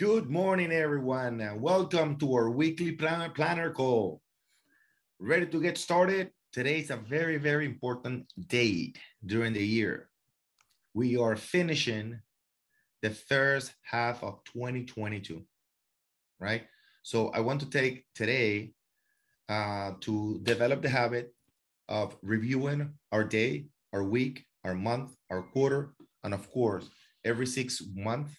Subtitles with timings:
[0.00, 4.22] Good morning, everyone, and welcome to our weekly planner, planner call.
[5.18, 6.30] Ready to get started?
[6.54, 8.96] Today is a very, very important date
[9.26, 10.08] during the year.
[10.94, 12.18] We are finishing
[13.02, 15.42] the first half of 2022,
[16.40, 16.62] right?
[17.02, 18.72] So I want to take today
[19.50, 21.34] uh, to develop the habit
[21.90, 25.92] of reviewing our day, our week, our month, our quarter,
[26.24, 26.88] and of course,
[27.22, 28.32] every six months,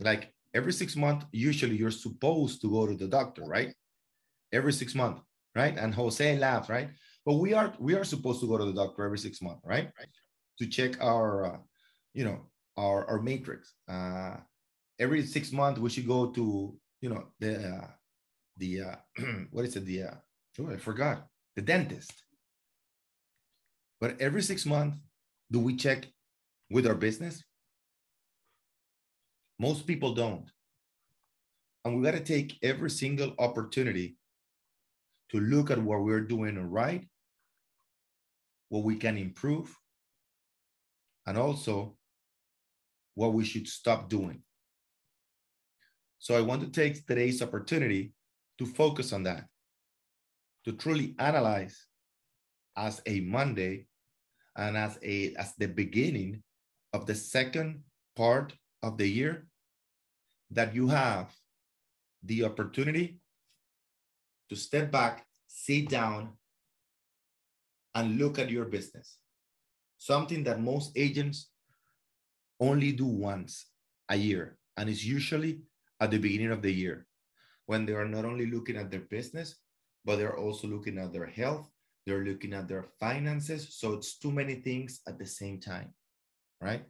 [0.00, 3.74] like every six months, usually you're supposed to go to the doctor, right?
[4.52, 5.22] Every six months,
[5.54, 5.76] right?
[5.76, 6.90] And Jose laughs, right?
[7.24, 9.88] But we are we are supposed to go to the doctor every six months, right?
[9.98, 10.08] right?
[10.58, 11.58] To check our, uh,
[12.14, 13.74] you know, our our matrix.
[13.88, 14.36] Uh,
[14.98, 17.88] every six months we should go to, you know, the uh,
[18.56, 18.96] the uh,
[19.50, 19.86] what is it?
[19.86, 20.14] The uh,
[20.60, 22.12] oh, I forgot the dentist.
[24.00, 24.98] But every six months,
[25.50, 26.08] do we check
[26.70, 27.42] with our business?
[29.62, 30.50] Most people don't.
[31.84, 34.16] And we got to take every single opportunity
[35.30, 37.06] to look at what we're doing right,
[38.70, 39.72] what we can improve,
[41.26, 41.96] and also
[43.14, 44.42] what we should stop doing.
[46.18, 48.14] So I want to take today's opportunity
[48.58, 49.44] to focus on that,
[50.64, 51.86] to truly analyze
[52.76, 53.86] as a Monday
[54.56, 56.42] and as a as the beginning
[56.92, 57.84] of the second
[58.16, 59.46] part of the year
[60.52, 61.34] that you have
[62.22, 63.18] the opportunity
[64.48, 66.30] to step back, sit down,
[67.94, 69.18] and look at your business.
[69.98, 71.50] Something that most agents
[72.60, 73.66] only do once
[74.08, 75.62] a year, and it's usually
[76.00, 77.06] at the beginning of the year
[77.66, 79.56] when they are not only looking at their business,
[80.04, 81.70] but they're also looking at their health,
[82.04, 83.74] they're looking at their finances.
[83.76, 85.94] So it's too many things at the same time,
[86.60, 86.84] right?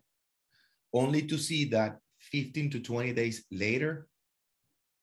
[0.93, 1.99] Only to see that
[2.31, 4.09] 15 to 20 days later,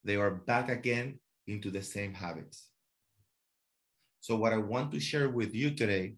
[0.03, 2.69] they are back again into the same habits.
[4.21, 6.15] So, what I want to share with you today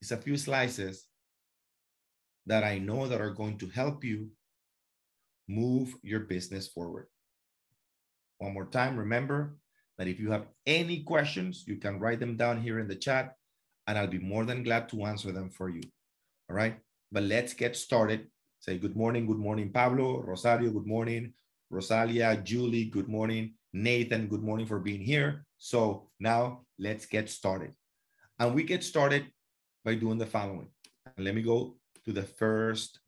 [0.00, 1.06] is a few slices
[2.46, 4.28] that I know that are going to help you
[5.48, 7.06] move your business forward.
[8.38, 9.58] One more time, remember
[9.96, 13.34] that if you have any questions, you can write them down here in the chat
[13.86, 15.82] and I'll be more than glad to answer them for you.
[16.48, 16.78] All right.
[17.10, 18.28] But let's get started
[18.60, 21.32] Say good morning, good morning, Pablo, Rosario, good morning,
[21.70, 25.46] Rosalia, Julie, good morning, Nathan, good morning for being here.
[25.58, 27.72] So now let's get started.
[28.38, 29.26] And we get started
[29.84, 30.70] by doing the following.
[31.16, 32.98] And let me go to the first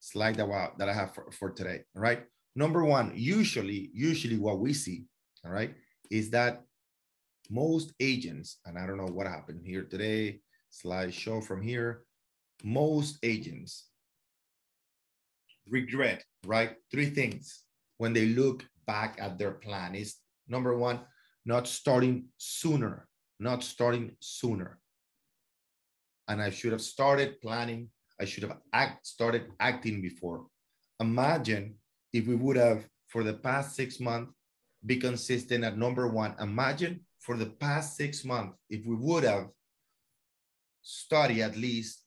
[0.00, 1.82] slide that, I have for, today.
[1.94, 2.24] All right.
[2.56, 5.04] Number one, usually, usually what we see,
[5.44, 5.74] all right,
[6.10, 6.62] is that
[7.50, 10.40] most agents, and I don't know what happened here today,
[10.72, 12.04] slideshow from here,
[12.62, 13.88] most agents
[15.68, 16.76] regret, right?
[16.90, 17.64] Three things
[17.98, 20.16] when they look back at their plan is
[20.48, 21.00] number one,
[21.44, 23.06] not starting sooner,
[23.38, 24.78] not starting sooner.
[26.28, 27.88] And I should have started planning.
[28.20, 30.46] I should have act, started acting before.
[31.00, 31.74] Imagine
[32.12, 34.32] if we would have, for the past six months,
[34.84, 36.34] be consistent at number one.
[36.40, 39.48] Imagine for the past six months, if we would have
[40.82, 42.02] studied at least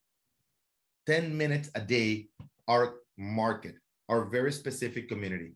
[1.07, 2.27] 10 minutes a day
[2.67, 3.75] our market,
[4.09, 5.53] our very specific community.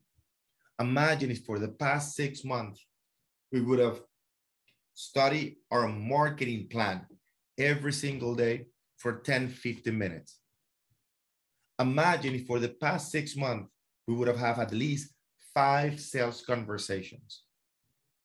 [0.79, 2.85] Imagine if for the past six months,
[3.51, 4.01] we would have
[4.93, 7.05] studied our marketing plan
[7.57, 8.67] every single day
[8.97, 10.39] for 10, 15 minutes.
[11.79, 13.69] Imagine if for the past six months,
[14.07, 15.13] we would have had at least
[15.53, 17.43] five sales conversations.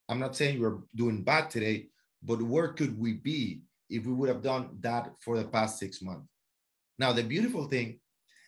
[0.09, 1.87] I'm not saying we're doing bad today,
[2.21, 6.01] but where could we be if we would have done that for the past six
[6.01, 6.34] months?
[6.97, 7.99] Now, the beautiful thing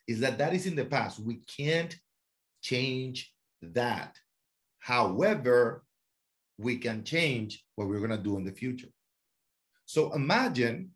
[0.07, 1.19] is that that is in the past.
[1.19, 1.95] We can't
[2.61, 4.15] change that.
[4.79, 5.83] However,
[6.57, 8.89] we can change what we're going to do in the future.
[9.85, 10.91] So imagine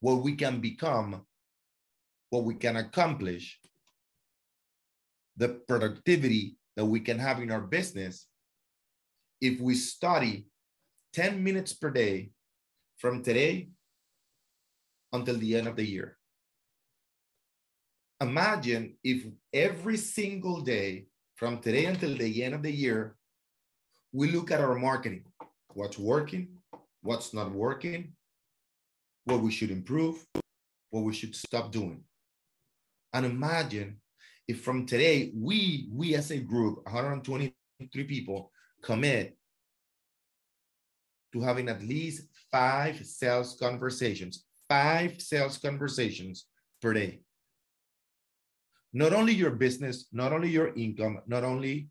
[0.00, 1.24] what we can become,
[2.30, 3.58] what we can accomplish,
[5.36, 8.26] the productivity that we can have in our business
[9.40, 10.46] if we study
[11.14, 12.30] 10 minutes per day
[12.98, 13.68] from today
[15.14, 16.18] until the end of the year.
[18.20, 21.06] Imagine if every single day
[21.36, 23.16] from today until the end of the year,
[24.12, 25.24] we look at our marketing,
[25.72, 26.48] what's working,
[27.02, 28.12] what's not working,
[29.24, 30.26] what we should improve,
[30.90, 32.02] what we should stop doing.
[33.12, 34.00] And imagine
[34.48, 38.50] if from today, we, we as a group, 123 people,
[38.82, 39.36] commit
[41.32, 46.36] to having at least five sales conversations five sales conversations
[46.82, 47.12] per day.
[48.94, 51.88] not only your business, not only your income, not only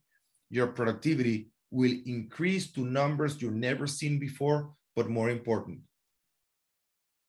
[0.50, 5.80] your productivity will increase to numbers you've never seen before, but more important,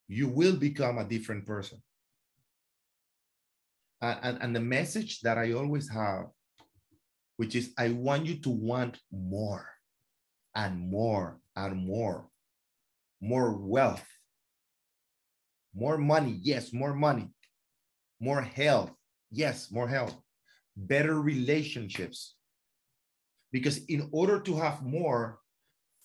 [0.06, 1.82] you will become a different person.
[4.00, 6.26] And, and, and the message that I always have,
[7.36, 9.66] which is I want you to want more
[10.54, 12.28] and more and more,
[13.20, 14.06] more wealth,
[15.74, 16.38] more money.
[16.42, 17.28] Yes, more money,
[18.20, 18.92] more health.
[19.30, 20.14] Yes, more health,
[20.76, 22.36] better relationships.
[23.50, 25.38] Because in order to have more,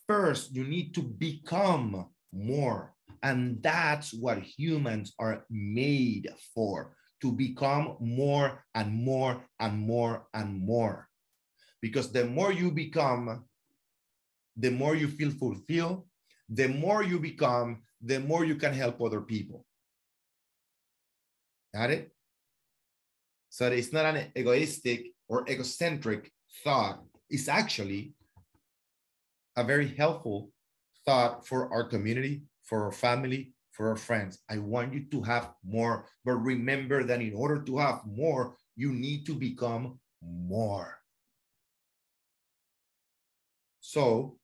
[0.08, 2.94] first you need to become more.
[3.22, 10.60] And that's what humans are made for to become more and more and more and
[10.60, 11.08] more.
[11.82, 13.46] Because the more you become,
[14.56, 16.08] the more you feel fulfilled,
[16.50, 19.66] the more you become, the more you can help other people.
[21.74, 22.12] Got it?
[23.50, 26.32] So it's not an egoistic or egocentric
[26.64, 27.04] thought.
[27.30, 28.14] It's actually
[29.56, 30.52] a very helpful
[31.06, 34.40] thought for our community, for our family, for our friends.
[34.50, 38.92] I want you to have more, but remember that in order to have more, you
[38.94, 41.00] need to become more.
[43.82, 44.38] So,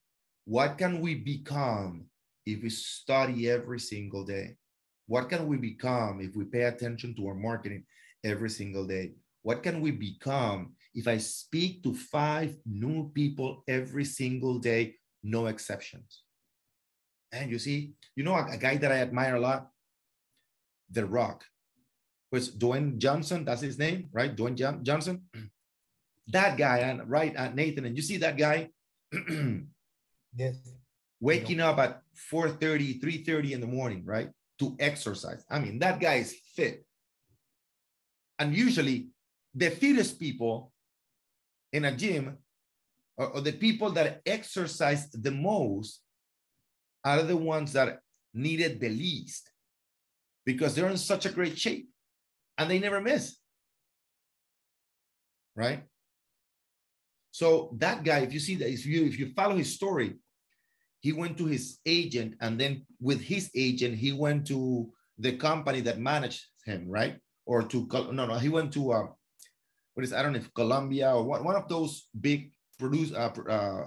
[0.46, 2.06] what can we become
[2.46, 4.58] if we study every single day?
[5.08, 7.86] What can we become if we pay attention to our marketing
[8.24, 9.14] every single day?
[9.44, 15.46] What can we become if I speak to five new people every single day, no
[15.46, 16.24] exceptions?
[17.32, 19.70] And you see, you know, a, a guy that I admire a lot,
[20.90, 21.46] The Rock,
[22.32, 23.46] was Dwayne Johnson.
[23.46, 24.36] That's his name, right?
[24.36, 25.24] Dwayne John- Johnson.
[26.30, 28.70] That guy, and right, uh, Nathan, and you see that guy.
[30.34, 30.58] yes.
[31.26, 32.02] Waking up at
[32.32, 34.30] 4:30, 3:30 in the morning, right?
[34.60, 35.44] To exercise.
[35.50, 36.86] I mean, that guy is fit.
[38.38, 39.10] And usually
[39.56, 40.72] the fittest people
[41.74, 42.38] in a gym
[43.18, 46.02] or, or the people that exercise the most
[47.04, 48.02] are the ones that
[48.34, 49.50] needed the least
[50.46, 51.90] because they're in such a great shape
[52.58, 53.38] and they never miss.
[55.56, 55.82] Right?
[57.32, 60.20] So that guy, if you see that, if you if you follow his story,
[61.06, 65.80] he went to his agent, and then with his agent, he went to the company
[65.82, 67.20] that managed him, right?
[67.46, 69.08] Or to no, no, he went to uh,
[69.94, 72.50] what is I don't know if Columbia or one, one of those big
[72.80, 73.86] produce uh, uh,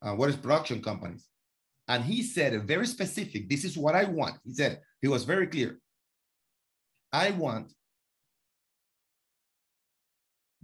[0.00, 1.28] uh, what is production companies,
[1.88, 3.50] and he said very specific.
[3.50, 4.36] This is what I want.
[4.42, 5.78] He said he was very clear.
[7.12, 7.70] I want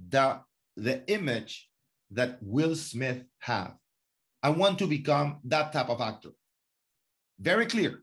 [0.08, 0.40] the
[0.74, 1.68] the image
[2.12, 3.74] that Will Smith have.
[4.42, 6.30] I want to become that type of actor.
[7.38, 8.02] Very clear.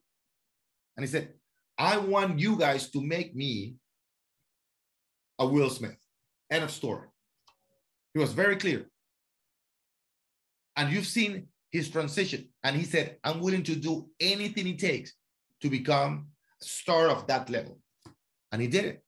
[0.96, 1.34] And he said,
[1.78, 3.76] I want you guys to make me
[5.38, 5.98] a Will Smith.
[6.50, 7.08] End of story.
[8.14, 8.90] He was very clear.
[10.76, 12.50] And you've seen his transition.
[12.64, 15.14] And he said, I'm willing to do anything it takes
[15.62, 16.28] to become
[16.62, 17.80] a star of that level.
[18.52, 19.04] And he did it.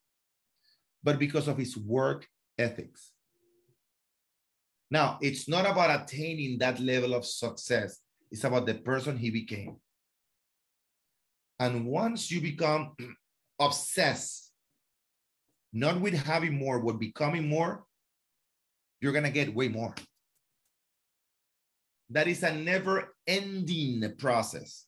[1.03, 3.10] But because of his work ethics.
[4.91, 7.99] Now, it's not about attaining that level of success,
[8.29, 9.77] it's about the person he became.
[11.59, 12.95] And once you become
[13.59, 14.51] obsessed,
[15.71, 17.86] not with having more, but becoming more,
[19.00, 19.95] you're going to get way more.
[22.10, 24.86] That is a never ending process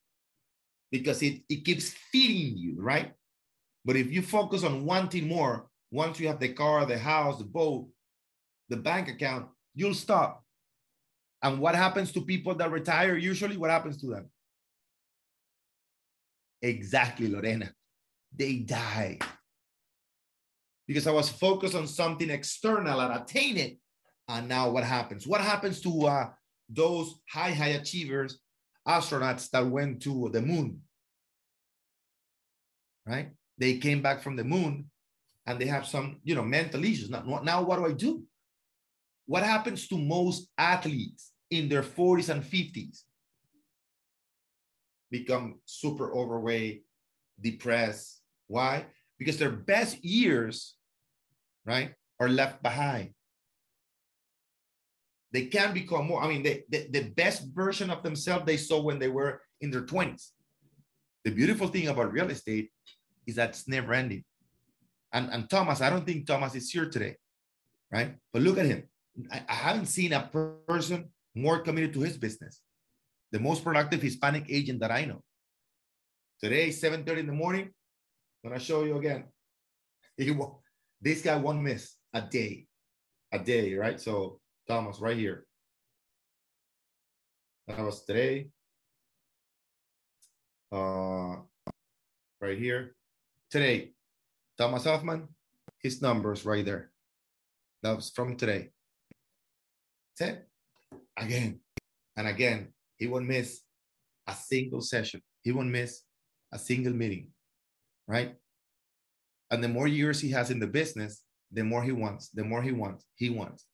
[0.91, 3.13] because it, it keeps feeding you, right?
[3.85, 7.45] But if you focus on wanting more, once you have the car, the house, the
[7.45, 7.87] boat,
[8.67, 10.43] the bank account, you'll stop.
[11.41, 13.57] And what happens to people that retire usually?
[13.57, 14.29] What happens to them?
[16.61, 17.73] Exactly, Lorena.
[18.33, 19.19] They die.
[20.87, 23.77] Because I was focused on something external and attain it.
[24.29, 25.27] And now what happens?
[25.27, 26.29] What happens to uh,
[26.69, 28.39] those high, high achievers,
[28.87, 30.79] astronauts that went to the moon?
[33.05, 33.31] Right?
[33.57, 34.89] They came back from the moon
[35.45, 37.09] and they have some, you know, mental issues.
[37.09, 38.23] Now, now what do I do?
[39.25, 43.03] What happens to most athletes in their 40s and 50s?
[45.09, 46.83] Become super overweight,
[47.39, 48.21] depressed.
[48.47, 48.85] Why?
[49.17, 50.75] Because their best years,
[51.65, 53.11] right, are left behind.
[55.31, 56.21] They can become more.
[56.21, 59.71] I mean, they, the, the best version of themselves they saw when they were in
[59.71, 60.29] their 20s.
[61.23, 62.69] The beautiful thing about real estate
[63.25, 64.23] is that it's never ending.
[65.11, 67.15] And, and Thomas, I don't think Thomas is here today,
[67.91, 68.15] right?
[68.31, 68.83] But look at him.
[69.31, 70.29] I, I haven't seen a
[70.67, 72.61] person more committed to his business.
[73.31, 75.21] The most productive Hispanic agent that I know.
[76.41, 77.69] Today, 7:30 in the morning,
[78.43, 79.25] I'm gonna show you again.
[80.17, 80.31] He,
[81.01, 81.97] this guy won't miss.
[82.13, 82.67] a day,
[83.31, 83.99] a day, right?
[83.99, 85.45] So Thomas, right here.
[87.67, 88.49] That was today.
[90.71, 91.37] Uh,
[92.39, 92.95] right here.
[93.49, 93.93] Today,
[94.57, 95.27] Thomas Hoffman,
[95.79, 96.91] his numbers right there.
[97.81, 98.69] That was from today.
[100.19, 100.47] That's it.
[101.17, 101.59] Again
[102.15, 103.61] and again, he won't miss
[104.27, 105.21] a single session.
[105.41, 106.01] He won't miss
[106.51, 107.29] a single meeting,
[108.07, 108.35] right?
[109.51, 112.61] And the more years he has in the business, the more he wants, the more
[112.61, 113.65] he wants, he wants.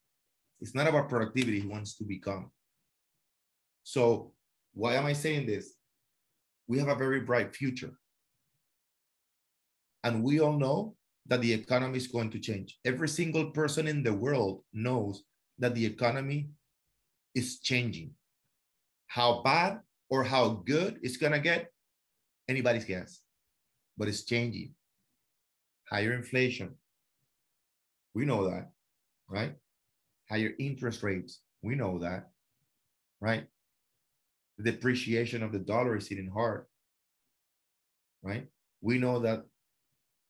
[0.62, 2.52] It's not about productivity, he wants to become.
[3.84, 4.34] So,
[4.74, 5.74] why am I saying this?
[6.68, 7.94] We have a very bright future.
[10.04, 10.96] And we all know
[11.28, 12.78] that the economy is going to change.
[12.86, 15.24] Every single person in the world knows
[15.60, 16.50] that the economy
[17.36, 18.12] is changing.
[19.08, 21.72] How bad or how good it's going to get,
[22.48, 23.22] anybody's guess,
[23.98, 24.74] but it's changing.
[25.90, 26.76] Higher inflation.
[28.14, 28.70] We know that,
[29.28, 29.56] right?
[30.30, 31.42] Higher interest rates.
[31.62, 32.30] We know that,
[33.20, 33.46] right?
[34.58, 36.66] The depreciation of the dollar is hitting hard,
[38.24, 38.48] right?
[38.82, 39.44] We know that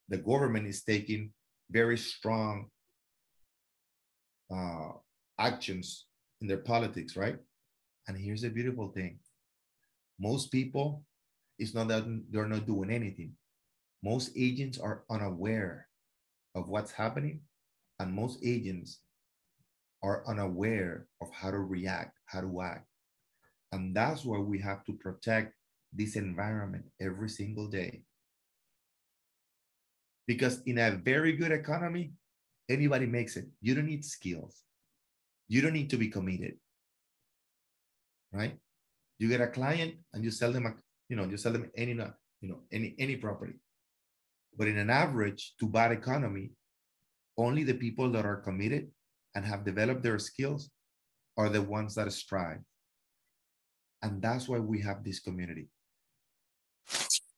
[0.08, 1.32] the government is taking
[1.70, 2.68] very strong
[4.52, 4.92] uh,
[5.40, 6.06] actions
[6.42, 7.38] in their politics, right?
[8.08, 9.20] And here's the beautiful thing
[10.20, 11.04] most people,
[11.58, 13.34] it's not that they're not doing anything.
[14.04, 15.88] Most agents are unaware
[16.56, 17.42] of what's happening,
[18.00, 19.00] and most agents
[20.04, 22.86] are unaware of how to react, how to act.
[23.72, 25.54] And that's why we have to protect
[25.94, 28.04] this environment every single day.
[30.28, 32.14] Because in a very good economy,
[32.70, 33.46] anybody makes it.
[33.62, 34.64] You don't need skills.
[35.50, 36.54] You don't need to be committed.
[38.32, 38.56] Right?
[39.18, 40.74] You get a client and you sell them a,
[41.10, 43.56] you know, you sell them any you know, any any property.
[44.56, 46.52] But in an average to bad economy,
[47.38, 48.92] only the people that are committed
[49.36, 50.70] and have developed their skills
[51.38, 52.60] are the ones that strive.
[54.02, 55.68] And that's why we have this community.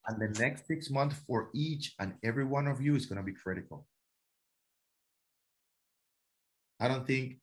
[0.08, 3.24] And the next six months for each and every one of you is going to
[3.24, 3.86] be critical.
[6.80, 7.38] I don't think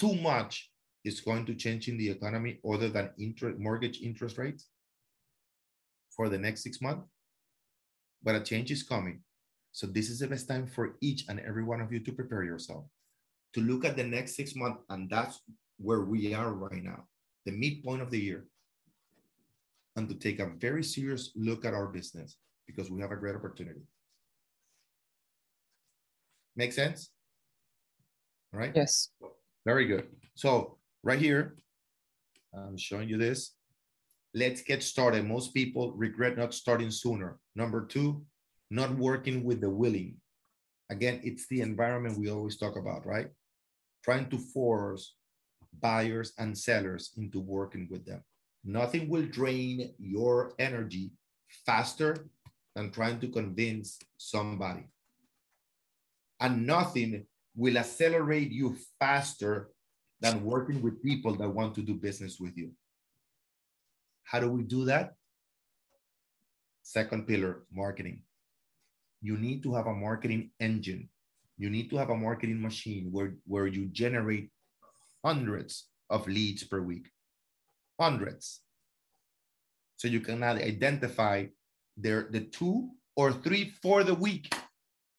[0.00, 0.70] too much
[1.04, 4.68] is going to change in the economy other than interest, mortgage interest rates
[6.10, 7.06] for the next six months.
[8.22, 9.20] But a change is coming.
[9.72, 12.42] So this is the best time for each and every one of you to prepare
[12.42, 12.84] yourself
[13.52, 14.82] to look at the next six months.
[14.88, 15.40] And that's
[15.78, 17.04] where we are right now,
[17.44, 18.46] the midpoint of the year
[19.96, 23.34] and to take a very serious look at our business because we have a great
[23.34, 23.80] opportunity.
[26.56, 27.10] Make sense?
[28.52, 28.72] All right?
[28.74, 29.10] Yes.
[29.66, 30.06] Very good.
[30.34, 31.56] So right here,
[32.54, 33.54] I'm showing you this.
[34.34, 35.26] Let's get started.
[35.26, 37.38] Most people regret not starting sooner.
[37.56, 38.24] Number two,
[38.70, 40.16] not working with the willing.
[40.90, 43.28] Again, it's the environment we always talk about, right?
[44.04, 45.14] Trying to force
[45.80, 48.22] buyers and sellers into working with them.
[48.64, 51.12] Nothing will drain your energy
[51.66, 52.28] faster
[52.74, 54.84] than trying to convince somebody.
[56.40, 57.26] And nothing
[57.56, 59.70] will accelerate you faster
[60.20, 62.72] than working with people that want to do business with you.
[64.24, 65.14] How do we do that?
[66.82, 68.22] Second pillar marketing.
[69.22, 71.08] You need to have a marketing engine.
[71.58, 74.50] You need to have a marketing machine where, where you generate
[75.24, 77.08] hundreds of leads per week
[78.00, 78.62] hundreds.
[79.96, 81.46] So you can now identify
[81.96, 84.54] their, the two or three for the week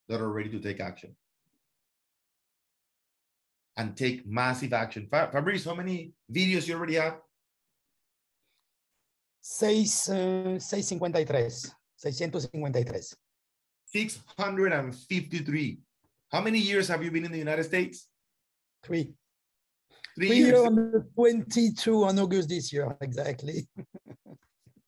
[0.09, 1.15] that are ready to take action
[3.81, 5.07] and take massive action.
[5.09, 7.15] Fabrice, how many videos you already have?
[9.41, 11.49] Seis, uh, 653.
[11.97, 13.01] 653.
[13.85, 15.79] 653.
[16.31, 18.07] How many years have you been in the United States?
[18.83, 19.13] Three.
[20.15, 20.59] Three, Three years.
[20.59, 23.67] on 22 on August this year, exactly.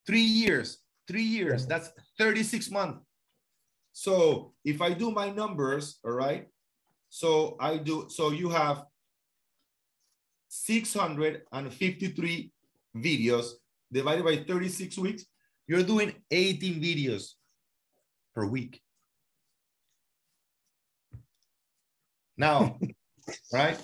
[0.05, 0.79] Three years.
[1.07, 1.65] Three years.
[1.65, 2.99] That's 36 months.
[3.93, 6.47] So if I do my numbers, all right.
[7.13, 8.85] So I do, so you have
[10.49, 12.51] 653
[12.97, 13.51] videos
[13.91, 15.25] divided by 36 weeks.
[15.67, 17.33] You're doing 18 videos
[18.33, 18.81] per week.
[22.35, 22.79] Now,
[23.53, 23.79] right?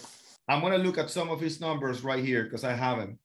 [0.48, 3.20] I'm gonna look at some of his numbers right here because I haven't.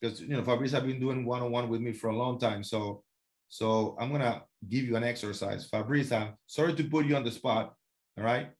[0.00, 2.62] Because you know, Fabrice have been doing one-on-one with me for a long time.
[2.62, 3.02] So
[3.48, 5.68] so I'm gonna give you an exercise.
[5.68, 7.74] Fabrice, I'm sorry to put you on the spot.
[8.16, 8.52] All right.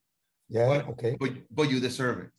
[0.49, 1.17] Yeah, but, okay.
[1.19, 2.31] But but you deserve it.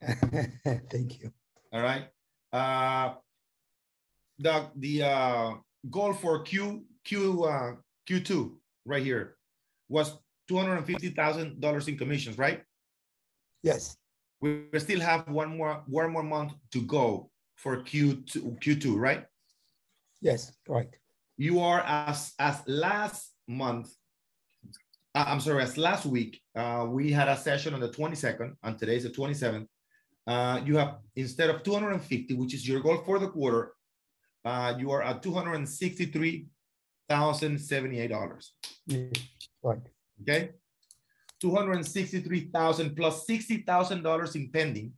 [0.90, 1.32] Thank you.
[1.72, 2.08] All right.
[2.52, 3.14] Uh
[4.38, 5.54] the the uh
[5.90, 7.74] goal for Q Q uh
[8.08, 8.52] Q2
[8.84, 9.36] right here
[9.88, 10.16] was
[10.48, 12.62] $250,000 in commissions, right?
[13.62, 13.96] Yes.
[14.40, 19.24] We we still have one more one more month to go for Q2, Q2, right?
[20.20, 20.96] Yes, correct.
[21.36, 23.88] You are as as last month.
[25.16, 28.78] Uh, I'm sorry, as last week, uh, we had a session on the 22nd, and
[28.78, 29.66] today's the 27th.
[30.26, 33.72] Uh, you have instead of 250, which is your goal for the quarter,
[34.44, 38.52] uh, you are at 263,078 dollars.
[38.86, 39.06] Yeah,
[39.62, 39.78] Right.
[40.22, 40.50] Okay.
[41.40, 44.92] 263,000 plus $60,000 in pending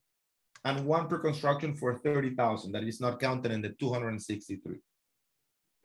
[0.65, 4.77] and one per construction for 30,000 that is not counted in the 263,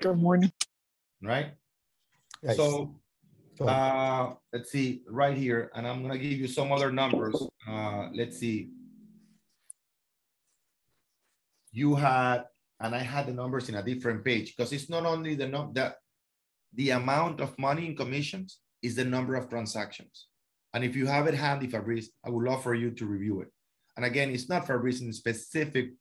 [0.01, 0.51] Good morning.
[1.23, 1.53] right?
[2.43, 2.57] Yes.
[2.57, 2.91] So Correct.
[3.61, 7.35] Uh, let's see right here, and I'm gonna give you some other numbers.
[7.67, 8.69] Uh, let's see.
[11.71, 12.45] You had,
[12.79, 15.73] and I had the numbers in a different page because it's not only the num
[15.73, 15.95] that
[16.73, 20.27] the amount of money in commissions is the number of transactions.
[20.73, 23.49] And if you have it handy, Fabrice, I would love for you to review it.
[23.95, 25.91] And again, it's not Fabrice in specific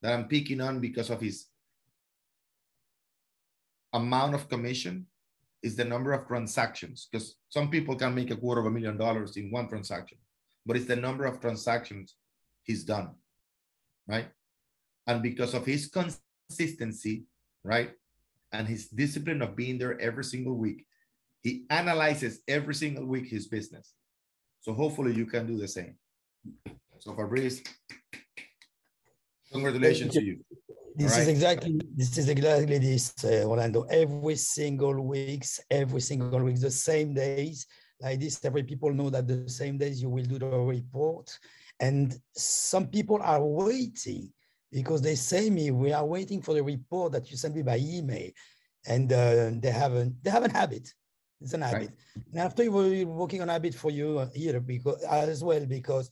[0.00, 1.46] that I'm picking on because of his
[3.92, 5.06] amount of commission
[5.62, 8.96] is the number of transactions because some people can make a quarter of a million
[8.96, 10.18] dollars in one transaction,
[10.66, 12.16] but it's the number of transactions
[12.64, 13.10] he's done,
[14.06, 14.28] right?
[15.06, 17.24] And because of his consistency,
[17.64, 17.92] right?
[18.52, 20.84] And his discipline of being there every single week,
[21.42, 23.94] he analyzes every single week his business.
[24.60, 25.96] So hopefully you can do the same.
[26.98, 27.62] So Fabrice,
[29.52, 30.38] congratulations to you.
[30.94, 33.82] This is exactly this is exactly this, uh, Orlando.
[33.84, 37.66] Every single weeks, every single week, the same days
[38.00, 38.44] like this.
[38.44, 41.38] Every people know that the same days you will do the report,
[41.80, 44.30] and some people are waiting
[44.70, 47.78] because they say me, we are waiting for the report that you send me by
[47.78, 48.30] email,
[48.86, 50.92] and uh, they haven't they have a habit.
[51.40, 51.72] It's an Right.
[51.72, 51.90] habit.
[52.32, 56.10] And after we're working on habit for you here because as well because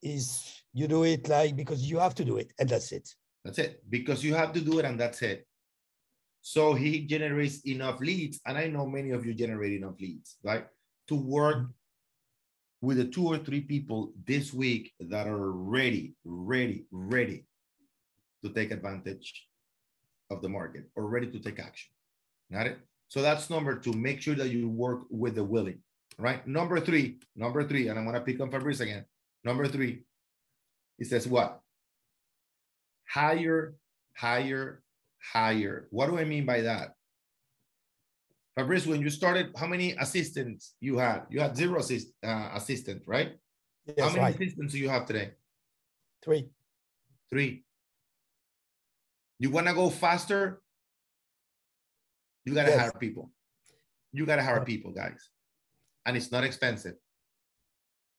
[0.00, 3.08] is you do it like because you have to do it and that's it.
[3.44, 3.82] That's it.
[3.88, 5.46] Because you have to do it and that's it.
[6.40, 8.40] So he generates enough leads.
[8.46, 10.66] And I know many of you generate enough leads, right?
[11.08, 11.68] To work
[12.80, 17.46] with the two or three people this week that are ready, ready, ready
[18.44, 19.46] to take advantage
[20.30, 21.92] of the market or ready to take action.
[22.52, 22.78] Got it?
[23.08, 23.92] So that's number two.
[23.92, 25.78] Make sure that you work with the willing,
[26.18, 26.46] right?
[26.46, 29.04] Number three, number three, and I'm gonna pick on Fabrice again.
[29.44, 30.04] Number three,
[31.02, 31.58] he says what?
[33.12, 33.74] higher,
[34.16, 34.82] higher,
[35.20, 35.88] higher.
[35.90, 36.94] What do I mean by that?
[38.54, 41.26] Fabrice, when you started, how many assistants you had?
[41.28, 43.32] You had zero assist, uh, assistant, right?
[43.84, 44.34] Yes, how many right.
[44.34, 45.32] assistants do you have today?
[46.24, 46.50] Three.
[47.28, 47.64] Three.
[49.40, 50.62] You want to go faster?
[52.44, 52.80] You got to Yes.
[52.80, 53.30] hire people.
[54.12, 55.30] You got to hire people, guys.
[56.06, 56.94] And it's not expensive.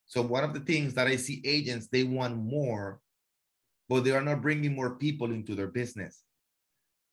[0.06, 3.00] So, one of the things that I see agents, they want more,
[3.89, 6.24] but they are not bringing more people into their business.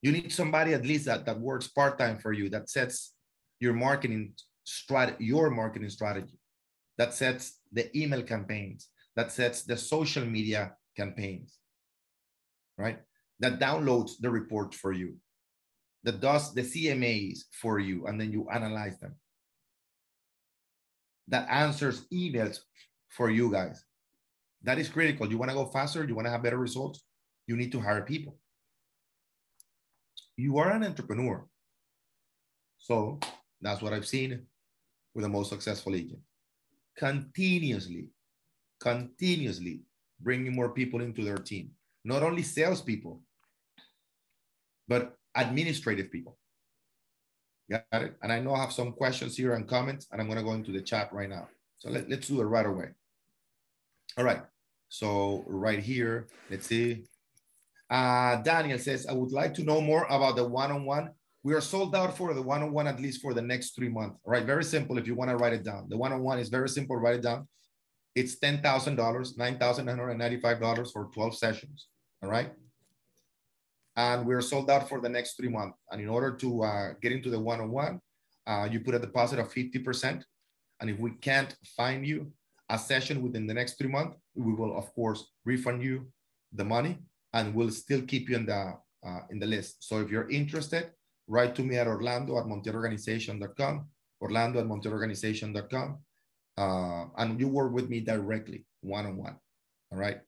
[0.03, 3.12] You need somebody at least that, that works part time for you, that sets
[3.59, 4.33] your marketing
[4.64, 6.38] strategy, your marketing strategy,
[6.96, 11.59] that sets the email campaigns, that sets the social media campaigns,
[12.79, 12.98] right?
[13.40, 15.16] That downloads the report for you,
[16.05, 19.14] that does the CMAs for you, and then you analyze them.
[21.30, 22.58] That answers emails
[23.08, 23.84] for you guys.
[24.62, 25.30] That is critical.
[25.30, 27.02] You want to go faster, you want to have better results,
[27.46, 28.36] you need to hire people.
[30.36, 31.46] You are an entrepreneur.
[32.78, 33.20] So
[33.60, 34.46] that's what I've seen
[35.14, 36.20] with the most successful agent.
[36.96, 38.08] Continuously,
[38.80, 39.82] continuously
[40.20, 41.70] bringing more people into their team,
[42.04, 43.22] not only salespeople,
[44.88, 46.39] but administrative people.
[47.70, 48.16] Got it?
[48.22, 50.54] And I know I have some questions here and comments, and I'm going to go
[50.54, 51.46] into the chat right now.
[51.78, 52.88] So let, let's do it right away.
[54.18, 54.42] All right.
[54.88, 57.04] So right here, let's see.
[57.88, 61.11] Uh, Daniel says, I would like to know more about the one-on-one.
[61.42, 64.18] We are sold out for the one-on-one at least for the next three months.
[64.24, 64.44] All right.
[64.44, 64.98] Very simple.
[64.98, 66.96] If you want to write it down, the one-on-one is very simple.
[66.96, 67.46] Write it down.
[68.16, 71.87] It's $10,000, $9,995 for 12 sessions.
[72.22, 72.50] All right.
[73.96, 75.79] And we're sold out for the next three months.
[75.90, 78.00] And in order to uh, get into the one-on-one,
[78.46, 80.22] uh, you put a deposit of 50%.
[80.81, 82.33] And if we can't find you
[82.70, 86.07] a session within the next three months, we will of course refund you
[86.53, 86.98] the money
[87.33, 88.74] and we'll still keep you in the
[89.07, 89.83] uh, in the list.
[89.83, 90.90] So if you're interested,
[91.26, 93.87] write to me at orlando at montielorganization.com,
[94.20, 95.98] orlando at montielorganization.com,
[96.59, 99.37] uh, and you work with me directly, one-on-one,
[99.90, 100.20] all right?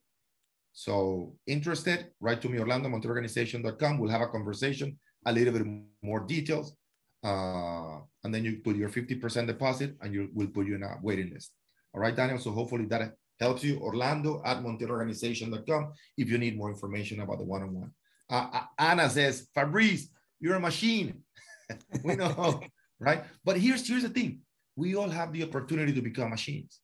[0.72, 3.98] So interested, write to me, orlando at montielorganization.com.
[3.98, 5.66] We'll have a conversation, a little bit
[6.02, 6.74] more details,
[7.22, 10.96] uh, and then you put your 50% deposit and you will put you in a
[11.02, 11.52] waiting list.
[11.94, 16.70] All right, Daniel, so hopefully that helps you, Orlando at montielorganization.com if you need more
[16.70, 17.92] information about the one-on-one.
[18.30, 20.08] Uh, uh, Anna says, Fabrice,
[20.40, 21.22] you're a machine.
[22.04, 22.62] we know,
[22.98, 23.24] right?
[23.44, 24.40] But here's, here's the thing.
[24.74, 26.80] We all have the opportunity to become machines.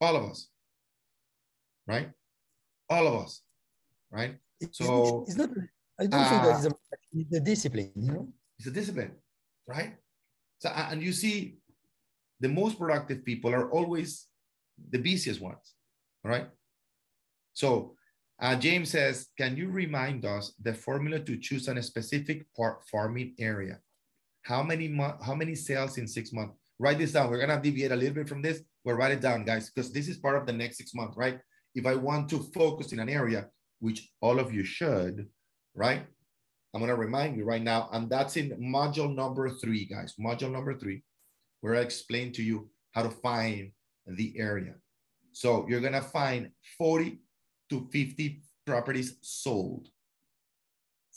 [0.00, 0.48] All of us,
[1.86, 2.10] right?
[2.92, 3.32] All of us,
[4.18, 4.34] right?
[4.70, 5.50] So it's not,
[5.98, 6.72] I don't uh, think that is a,
[7.12, 8.24] it's a discipline, you know?
[8.58, 9.12] It's a discipline,
[9.66, 9.92] right?
[10.58, 11.56] So, and you see,
[12.38, 14.26] the most productive people are always
[14.90, 15.74] the busiest ones,
[16.22, 16.48] right?
[17.54, 17.96] So
[18.40, 22.84] uh, James says, can you remind us the formula to choose on a specific part
[22.90, 23.78] farming area?
[24.42, 24.86] How many
[25.26, 26.56] how many sales in six months?
[26.78, 27.30] Write this down.
[27.30, 30.08] We're gonna deviate a little bit from this, but write it down, guys, because this
[30.08, 31.38] is part of the next six months, right?
[31.74, 33.48] If I want to focus in an area,
[33.80, 35.28] which all of you should,
[35.74, 36.06] right?
[36.74, 40.14] I'm gonna remind you right now, and that's in module number three, guys.
[40.18, 41.02] Module number three,
[41.60, 43.72] where I explain to you how to find
[44.06, 44.74] the area.
[45.32, 47.20] So you're gonna find 40
[47.70, 49.88] to 50 properties sold.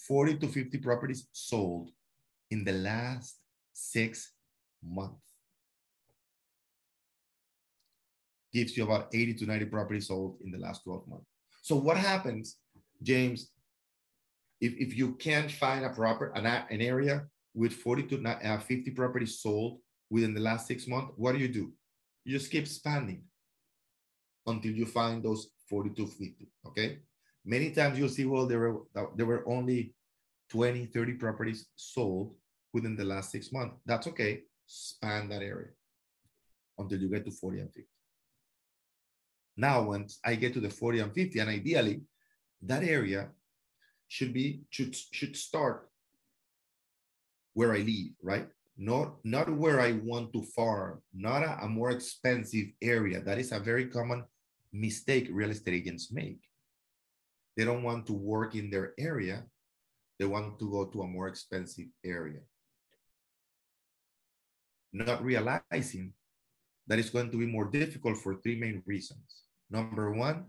[0.08, 1.92] 40 to 50 properties sold
[2.52, 3.40] in the last
[3.74, 4.34] six
[4.84, 5.25] months.
[8.56, 11.26] Gives you about 80 to 90 properties sold in the last 12 months.
[11.62, 12.58] So what happens,
[13.04, 13.52] James,
[14.62, 18.92] if, if you can't find a proper an, an area with 40 to uh, 50
[18.92, 21.74] properties sold within the last six months, what do you do?
[22.24, 23.24] You just keep expanding
[24.48, 27.00] until you find those 42 50 okay
[27.44, 28.82] many times you'll see well there were
[29.16, 29.94] there were only
[30.50, 32.36] 20 30 properties sold
[32.74, 35.72] within the last six months that's okay span that area
[36.78, 37.88] until you get to 40 and 50
[39.58, 42.02] now once i get to the 40 and 50 and ideally
[42.62, 43.30] that area
[44.08, 45.90] should be should should start
[47.54, 51.92] where i live right not not where i want to farm not a, a more
[51.92, 54.24] expensive area that is a very common
[54.76, 56.40] mistake real estate agents make.
[57.56, 59.44] They don't want to work in their area.
[60.20, 62.42] They want to go to a more expensive area.
[64.92, 66.14] Not realizing
[66.88, 69.45] that it's going to be more difficult for three main reasons.
[69.70, 70.46] Number one,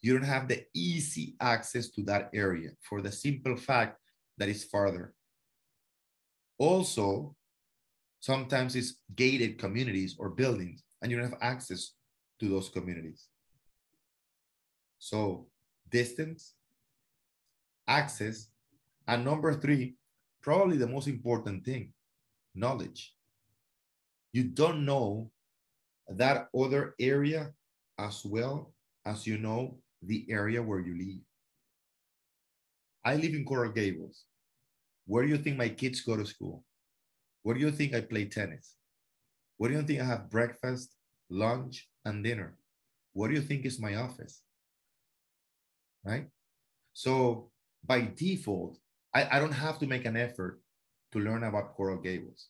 [0.00, 3.98] you don't have the easy access to that area for the simple fact
[4.38, 5.14] that it's farther.
[6.58, 7.34] Also,
[8.20, 11.92] sometimes it's gated communities or buildings, and you don't have access
[12.40, 13.28] to those communities.
[14.98, 15.48] So
[15.90, 16.54] distance,
[17.86, 18.48] access,
[19.06, 19.96] and number three,
[20.42, 21.92] probably the most important thing,
[22.54, 23.14] knowledge.
[24.32, 25.30] You don't know
[26.08, 27.52] that other area
[27.98, 28.72] as well
[29.04, 31.22] as you know the area where you live.
[33.04, 34.24] I live in Coral Gables.
[35.06, 36.64] Where do you think my kids go to school?
[37.42, 38.74] Where do you think I play tennis?
[39.56, 40.90] Where do you think I have breakfast,
[41.30, 42.58] lunch, and dinner?
[43.12, 44.42] What do you think is my office?
[46.06, 46.26] right?
[46.94, 47.50] So
[47.84, 48.78] by default,
[49.12, 50.60] I, I don't have to make an effort
[51.12, 52.48] to learn about Coral Gables.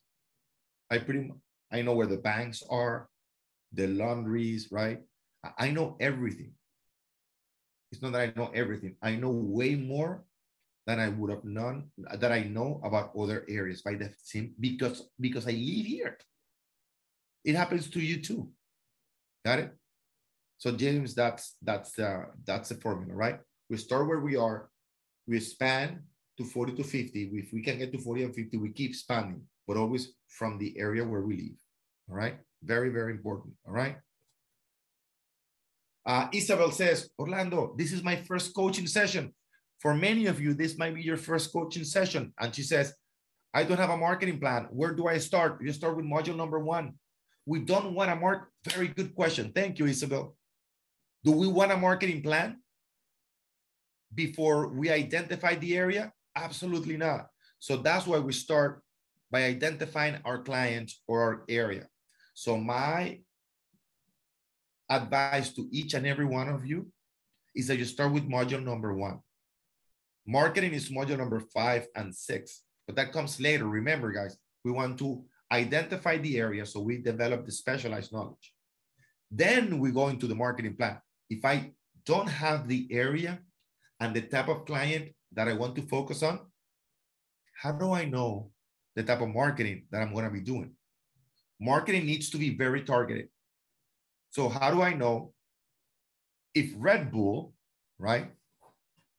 [0.91, 1.33] I pretty
[1.73, 3.09] I know where the banks are,
[3.73, 5.01] the laundries, right?
[5.59, 6.53] I know everything.
[7.93, 8.97] It's not that I know everything.
[9.03, 10.25] I know way more
[10.87, 15.09] than I would have known that I know about other areas by the same because
[15.21, 16.19] because I live here.
[17.45, 18.51] It happens to you too.
[19.45, 19.73] Got it?
[20.59, 23.39] So James, that's that's uh, that's the formula, right?
[23.69, 24.71] We start where we are,
[25.27, 26.01] we expand
[26.39, 27.31] to 40 to 50.
[27.35, 30.79] If we can get to 40 and 50, we keep expanding, but always from the
[30.79, 31.57] area where we live.
[32.11, 32.37] All right.
[32.63, 33.55] Very, very important.
[33.67, 33.97] All right.
[36.07, 39.35] Uh, Isabel says, Orlando, this is my first coaching session.
[39.81, 42.33] For many of you, this might be your first coaching session.
[42.41, 42.95] And she says,
[43.53, 44.69] I don't have a marketing plan.
[44.71, 45.61] Where do I start?
[45.61, 46.95] You start with module number one.
[47.45, 48.49] We don't want a mark.
[48.65, 49.53] Very good question.
[49.53, 50.37] Thank you, Isabel.
[51.25, 52.59] Do we want a marketing plan?
[54.15, 56.13] before we identify the area?
[56.35, 57.29] Absolutely not.
[57.59, 58.83] So that's why we start
[59.31, 61.87] by identifying our clients or our area.
[62.35, 63.21] So my
[64.89, 66.87] advice to each and every one of you
[67.55, 69.21] is that you start with module number one.
[70.27, 73.67] Marketing is module number five and six, but that comes later.
[73.67, 78.53] Remember, guys, we want to identify the area so we develop the specialized knowledge.
[79.31, 80.99] Then we go into the marketing plan.
[81.31, 81.73] If I
[82.05, 83.41] don't have the area,
[84.01, 86.41] and the type of client that I want to focus on,
[87.63, 88.51] how do I know
[88.95, 90.73] the type of marketing that I'm going to be doing?
[91.61, 93.29] Marketing needs to be very targeted.
[94.31, 95.33] So, how do I know
[96.55, 97.55] if Red Bull,
[97.99, 98.31] right?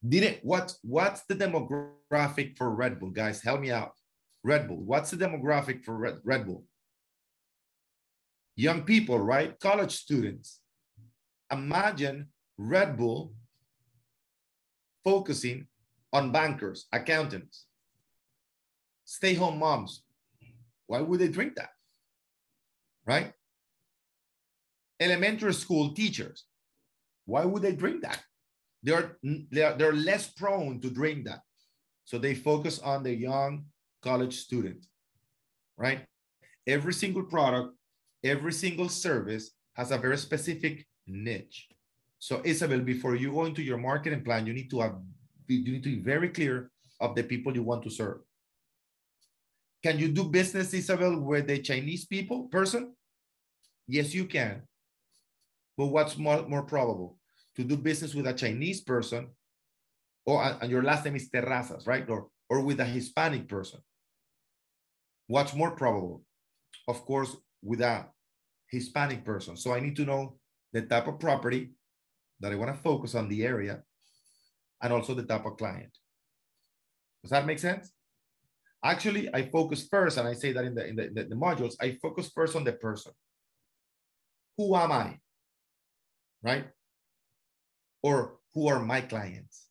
[0.06, 3.42] Didn't what what's the demographic for Red Bull, guys?
[3.42, 3.92] Help me out.
[4.44, 6.64] Red Bull, what's the demographic for Red, Red Bull?
[8.56, 9.58] Young people, right?
[9.60, 10.60] College students.
[11.50, 13.32] imagine Red Bull
[15.04, 15.66] focusing
[16.12, 17.66] on bankers, accountants,
[19.04, 20.02] stay home moms.
[20.86, 21.70] Why would they drink that?
[23.06, 23.32] Right?
[25.00, 26.44] Elementary school teachers.
[27.24, 28.22] Why would they drink that?
[28.82, 29.16] They're,
[29.50, 31.40] they're, they're less prone to drink that.
[32.04, 33.66] So they focus on the young
[34.02, 34.86] college student,
[35.76, 36.00] right?
[36.66, 37.74] Every single product,
[38.24, 41.68] every single service has a very specific niche.
[42.18, 44.96] So Isabel, before you go into your marketing plan, you need to have
[45.46, 48.18] you need to be very clear of the people you want to serve.
[49.82, 52.94] Can you do business, Isabel, with the Chinese people person?
[53.86, 54.62] Yes, you can.
[55.78, 57.16] But what's more, more probable?
[57.56, 59.28] To do business with a Chinese person,
[60.26, 62.08] or uh, and your last name is Terrazas, right?
[62.10, 63.80] Or, or with a Hispanic person.
[65.28, 66.24] What's more probable?
[66.88, 68.06] Of course, with a
[68.66, 69.56] Hispanic person.
[69.56, 70.38] So I need to know
[70.72, 71.70] the type of property
[72.40, 73.82] that I want to focus on the area
[74.82, 75.96] and also the type of client.
[77.22, 77.92] Does that make sense?
[78.84, 81.74] Actually, I focus first, and I say that in the, in the, in the modules,
[81.80, 83.12] I focus first on the person.
[84.56, 85.18] Who am I?
[86.42, 86.66] Right?
[88.02, 89.66] Or who are my clients?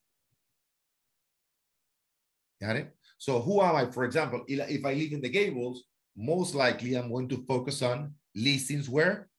[2.61, 2.93] Got it?
[3.17, 3.85] So who am I?
[3.91, 5.83] For example, if I live in the Gables,
[6.15, 9.29] most likely I'm going to focus on listings where?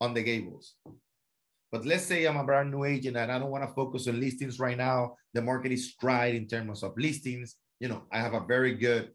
[0.00, 0.74] On the Gables.
[1.72, 4.18] But let's say I'm a brand new agent and I don't want to focus on
[4.18, 5.16] listings right now.
[5.34, 7.56] The market is dry in terms of listings.
[7.78, 9.10] You know, I have a very good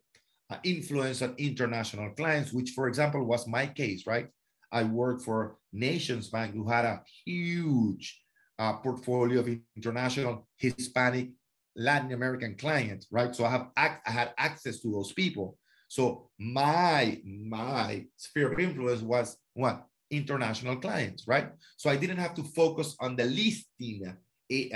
[0.49, 4.27] uh, influence on international clients, which, for example, was my case, right?
[4.75, 8.21] I worked for Nations Bank, who had a huge
[8.59, 11.29] uh, portfolio of international Hispanic,
[11.77, 13.33] Latin American clients, right?
[13.33, 15.57] So I have I had access to those people.
[15.87, 21.51] So my my sphere of influence was what international clients, right?
[21.77, 24.13] So I didn't have to focus on the listing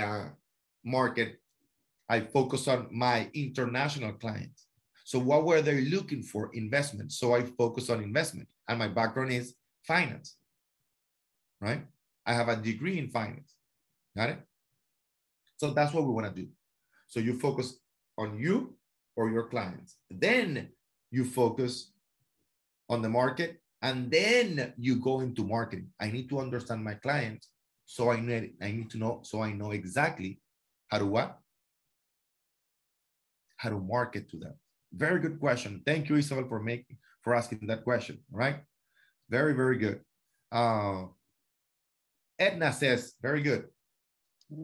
[0.00, 0.28] uh,
[0.82, 1.36] market.
[2.08, 4.66] I focused on my international clients.
[5.04, 6.50] So what were they looking for?
[6.54, 7.12] Investment.
[7.12, 8.48] So I focus on investment.
[8.68, 9.54] And my background is
[9.90, 10.36] finance,
[11.60, 11.82] right?
[12.24, 13.56] I have a degree in finance.
[14.16, 14.40] Got it?
[15.56, 16.48] So that's what we want to do.
[17.08, 17.74] So you focus
[18.16, 18.76] on you
[19.16, 19.96] or your clients.
[20.08, 20.68] Then
[21.10, 21.90] you focus
[22.88, 25.88] on the market and then you go into marketing.
[26.00, 27.48] I need to understand my clients,
[27.84, 30.40] so I need I need to know so I know exactly
[30.88, 31.38] how to what,
[33.56, 34.54] how to market to them.
[34.92, 35.82] Very good question.
[35.84, 38.18] Thank you, Isabel, for making for asking that question.
[38.30, 38.58] Right?
[39.30, 40.00] Very very good.
[40.52, 41.06] Uh,
[42.38, 43.64] Edna says, very good.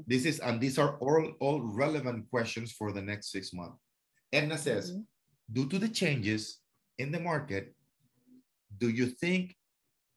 [0.07, 3.79] This is and these are all all relevant questions for the next six months.
[4.33, 5.05] Edna says, mm -hmm.
[5.55, 6.61] due to the changes
[6.99, 7.75] in the market,
[8.79, 9.55] do you think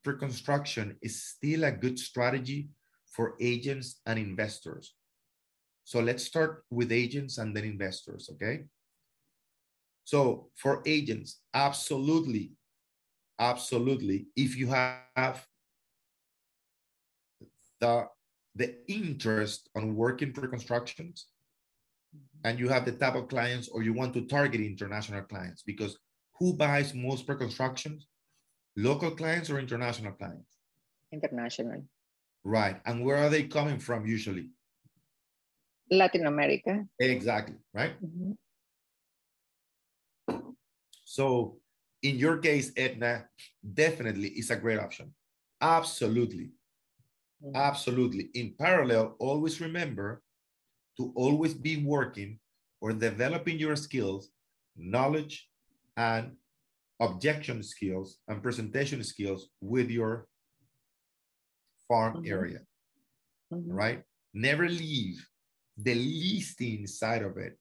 [0.03, 2.69] pre-construction is still a good strategy
[3.05, 4.95] for agents and investors?
[5.83, 8.65] So let's start with agents and then investors, okay?
[10.03, 12.51] So for agents, absolutely,
[13.39, 14.27] absolutely.
[14.35, 15.45] If you have
[17.79, 18.07] the,
[18.55, 21.27] the interest on working pre-constructions
[22.43, 25.97] and you have the type of clients or you want to target international clients because
[26.39, 28.07] who buys most pre-constructions?
[28.77, 30.57] Local clients or international clients?
[31.11, 31.83] International.
[32.43, 32.79] Right.
[32.85, 34.51] And where are they coming from usually?
[35.91, 36.85] Latin America.
[36.99, 37.55] Exactly.
[37.73, 37.95] Right.
[38.01, 38.37] Mm -hmm.
[41.03, 41.59] So
[42.01, 43.25] in your case, Edna,
[43.61, 45.13] definitely is a great option.
[45.61, 46.51] Absolutely.
[47.41, 47.55] Mm -hmm.
[47.55, 48.29] Absolutely.
[48.33, 50.21] In parallel, always remember
[50.97, 52.39] to always be working
[52.81, 54.31] or developing your skills,
[54.75, 55.49] knowledge,
[55.95, 56.37] and
[56.99, 60.27] objection skills and presentation skills with your
[61.87, 62.33] farm mm -hmm.
[62.37, 62.61] area,
[63.51, 63.77] mm -hmm.
[63.81, 63.99] right?
[64.33, 65.17] Never leave
[65.83, 67.59] the listing side of it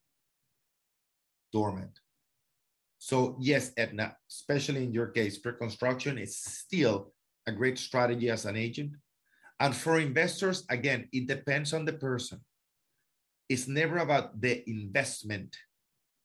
[1.51, 1.99] dormant.
[2.99, 7.13] So yes, Edna, especially in your case, pre-construction is still
[7.47, 8.91] a great strategy as an agent.
[9.59, 12.43] And for investors, again, it depends on the person.
[13.47, 15.55] It's never about the investment.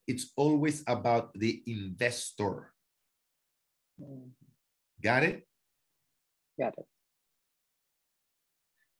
[0.06, 2.74] It's always about the investor.
[4.02, 4.28] Mm-hmm.
[5.00, 5.46] Got it?
[6.58, 6.86] Got it.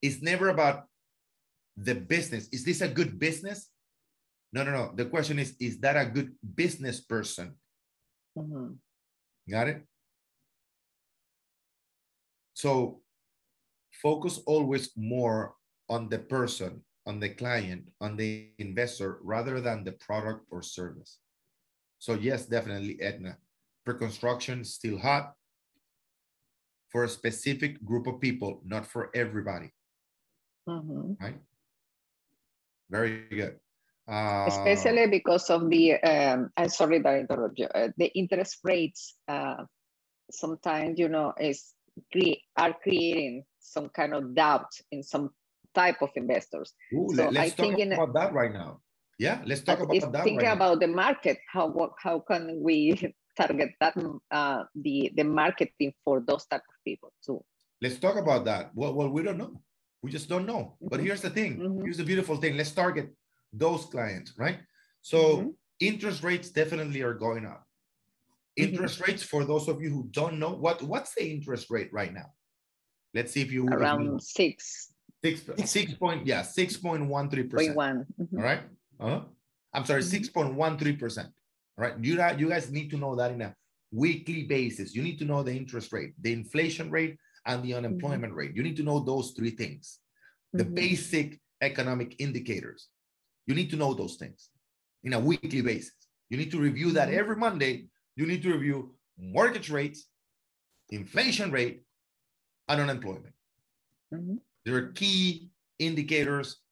[0.01, 0.87] It's never about
[1.77, 2.49] the business.
[2.53, 3.69] Is this a good business?
[4.53, 4.93] No, no, no.
[4.95, 7.55] The question is, is that a good business person?
[8.37, 8.79] Mm -hmm.
[9.51, 9.87] Got it?
[12.55, 13.03] So
[14.03, 15.55] focus always more
[15.89, 21.21] on the person, on the client, on the investor, rather than the product or service.
[21.99, 23.39] So yes, definitely, Edna
[23.85, 25.37] pre-construction still hot.
[26.95, 29.75] for a specific group of people, not for everybody,
[30.69, 31.19] Mhm.
[31.19, 31.43] right?
[32.89, 33.59] Very good.
[34.07, 38.59] Uh, Especially because of the, um, I'm sorry that I interrupt you, uh, the interest
[38.63, 39.65] rates, uh,
[40.31, 41.73] sometimes, you know, is
[42.13, 45.31] cre- are creating some kind of doubt in some
[45.75, 46.75] type of investors.
[46.93, 48.81] ooh, so let, I talk think a- about that right now.
[49.19, 50.53] Yeah, let's talk about that thinking right now.
[50.55, 52.93] about the market, how how can we
[53.37, 53.95] target that
[54.31, 57.41] uh, the the marketing for those type of people too?
[57.81, 58.75] Let's talk about that.
[58.75, 59.63] Well, well, we don't know.
[60.03, 60.77] We just don't know.
[60.83, 61.05] But Mhm.
[61.07, 61.59] here's the thing.
[61.59, 61.85] Mhm.
[61.85, 62.57] Here's the beautiful thing.
[62.57, 63.15] Let's target
[63.57, 64.59] those clients, right?
[65.03, 65.55] So Mhm.
[65.81, 67.67] interest rates definitely are going up.
[68.59, 68.69] Mhm.
[68.69, 72.13] Interest rates for those of you who don't know what what's the interest rate right
[72.13, 72.33] now?
[73.15, 73.77] Let's see if you you know.
[73.77, 74.93] Around six
[75.25, 77.77] six six point yeah six point one three percent.
[77.77, 78.07] one.
[78.21, 78.39] Mhm.
[78.39, 78.63] All right.
[79.01, 79.25] Uh-huh.
[79.73, 80.11] I'm sorry, Mhm.
[80.11, 81.29] six point one three percent.
[81.77, 81.97] All right.
[81.99, 83.55] You you guys need to know that in a
[83.91, 84.95] weekly basis.
[84.95, 88.57] You need to know the interest rate, the inflation rate, and the unemployment rate.
[88.57, 90.01] You need to know those three things.
[90.53, 90.75] The Mhm.
[90.75, 92.89] basic economic indicators.
[93.47, 94.51] You need to know those things
[95.03, 95.95] in a weekly basis.
[96.31, 97.19] You need to review that Mhm.
[97.19, 97.89] every Monday.
[98.17, 100.09] You need to review mortgage rates,
[100.91, 101.85] inflation rate,
[102.69, 103.35] and unemployment.
[104.13, 104.41] Mhm.
[104.65, 106.63] There are key indicators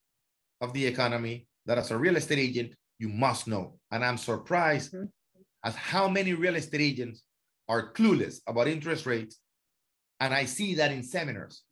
[0.61, 3.81] of the economy that as a real estate agent, you must know.
[3.91, 5.13] And I'm surprised Mhm.
[5.65, 7.25] at how many real estate agents
[7.69, 9.41] are clueless about interest rates.
[10.21, 11.65] And I see that in seminars.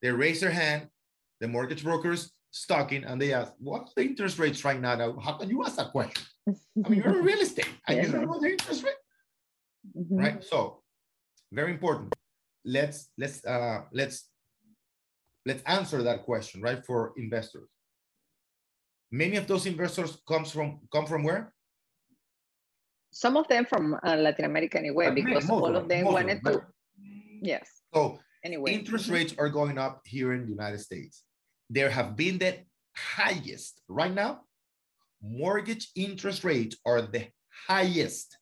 [0.00, 0.90] They raise their hand,
[1.40, 2.32] the mortgage brokers
[2.66, 4.94] talking, and they ask, what's the interest rates right now?
[4.96, 6.24] Now, How can you ask that question?
[6.48, 8.94] I mean, you're in real estate and you don't know the interest rate
[9.96, 10.18] Mhm.
[10.24, 10.82] right so
[11.52, 12.12] very important
[12.66, 14.28] let's let's uh let's
[15.46, 17.70] let's answer that question right for investors
[19.10, 21.54] many of those investors comes from come from where
[23.10, 26.38] Some of them from uh, Latin America anyway, Uh, because all of them most wanted
[26.44, 26.58] them, to.
[26.58, 26.68] right?
[27.52, 27.66] Yes.
[27.94, 28.72] so Anyway.
[28.78, 31.24] interest rates are going up here in the united states
[31.70, 32.58] there have been the
[32.94, 34.42] highest right now
[35.22, 37.26] mortgage interest rates are the
[37.68, 38.36] highest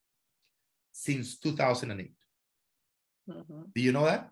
[0.93, 2.15] since 2008
[3.29, 3.73] Mhm.
[3.75, 4.31] do you know that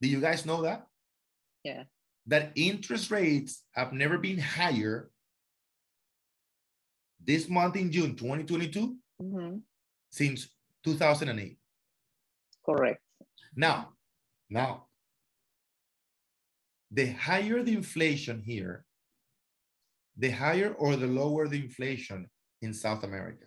[0.00, 0.86] do you guys know that
[1.64, 1.84] Yeah.
[2.26, 5.10] that interest rates have never been higher
[7.24, 9.62] this month in June 2022 Mhm.
[10.10, 10.48] since
[10.82, 11.58] 2008.
[12.66, 13.00] Correct.
[13.54, 13.96] Now,
[14.50, 14.88] now,
[16.92, 18.84] the higher the inflation here,
[20.16, 22.28] the higher or the lower the inflation
[22.60, 23.46] in South America.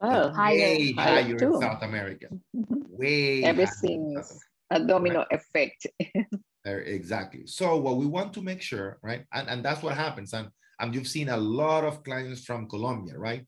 [0.00, 1.60] Oh, way higher higher in.
[1.60, 2.26] South America.
[2.88, 5.86] Way Everything is a domino effect.
[6.64, 7.46] There, exactly.
[7.46, 9.24] So what we want to make sure, right?
[9.32, 10.34] And, and that's what happens.
[10.34, 10.48] And,
[10.80, 13.46] and you've seen a lot of clients from Colombia, right?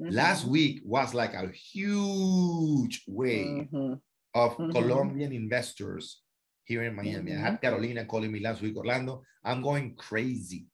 [0.00, 0.50] Last Mhm.
[0.50, 4.00] week was like a huge wave Mhm.
[4.36, 4.72] Of Mhm.
[4.72, 6.22] Colombian investors
[6.64, 7.32] here in Miami.
[7.32, 7.44] I Mm-hmm.
[7.44, 9.22] had Carolina calling me last week, Orlando.
[9.42, 10.66] I'm going crazy,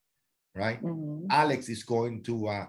[0.54, 0.80] right?
[0.82, 1.26] Mhm.
[1.30, 2.66] Alex is going to uh,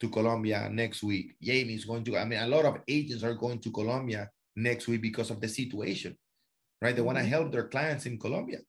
[0.00, 1.36] to Colombia next week.
[1.40, 2.16] Jamie is going to.
[2.18, 4.22] I mean, a lot of agents are going to Colombia
[4.56, 6.12] next week because of the situation,
[6.82, 6.94] right?
[6.96, 7.28] They want to Mhm.
[7.36, 8.60] help their clients in Colombia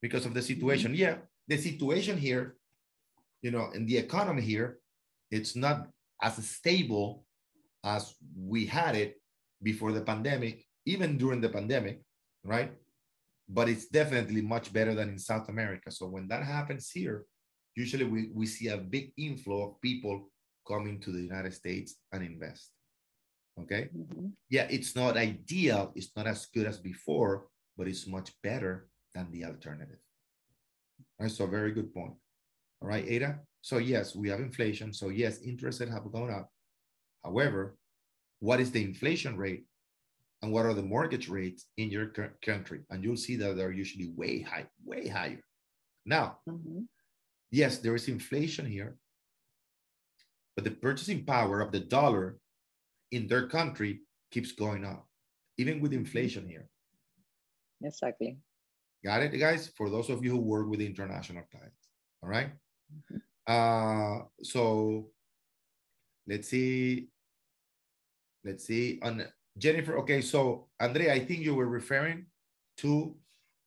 [0.00, 0.94] because of the situation.
[0.94, 1.16] Yeah,
[1.48, 2.44] the situation here,
[3.42, 4.78] you know, in the economy here,
[5.36, 5.90] it's not
[6.22, 7.26] as stable
[7.82, 9.20] as we had it
[9.62, 12.00] before the pandemic, even during the pandemic,
[12.44, 12.72] right?
[13.48, 15.90] But it's definitely much better than in South America.
[15.90, 17.24] So when that happens here,
[17.76, 20.30] usually we, we see a big inflow of people
[20.66, 22.70] coming to the United States and invest.
[23.60, 23.88] Okay.
[23.96, 24.32] Mhm.
[24.48, 29.30] Yeah, it's not ideal, it's not as good as before, but it's much better than
[29.32, 29.98] the alternative.
[31.18, 32.14] All right, so very good point.
[32.80, 33.40] All right, Ada.
[33.60, 34.92] So yes, we have inflation.
[34.92, 36.50] So yes, interest rates have gone up.
[37.24, 37.76] However,
[38.38, 39.64] what is the inflation rate
[40.42, 42.06] and what are the mortgage rates in your
[42.42, 42.80] country?
[42.90, 45.42] And you'll see that they're usually way high, way higher.
[46.06, 46.88] Now, Mhm.
[47.50, 48.98] yes, there is inflation here,
[50.54, 52.40] but the purchasing power of the dollar
[53.10, 55.08] in their country keeps going up,
[55.58, 56.68] even with inflation here.
[57.82, 58.38] Exactly.
[59.02, 59.68] Got it, guys?
[59.68, 61.88] For those of you who work with international clients.
[62.22, 62.52] All right.
[63.46, 65.12] Uh, so
[66.26, 67.08] let's see.
[68.44, 69.00] Let's see.
[69.02, 69.26] On
[69.58, 70.20] Jennifer, okay.
[70.20, 72.26] So Andrea, I think you were referring
[72.78, 73.14] to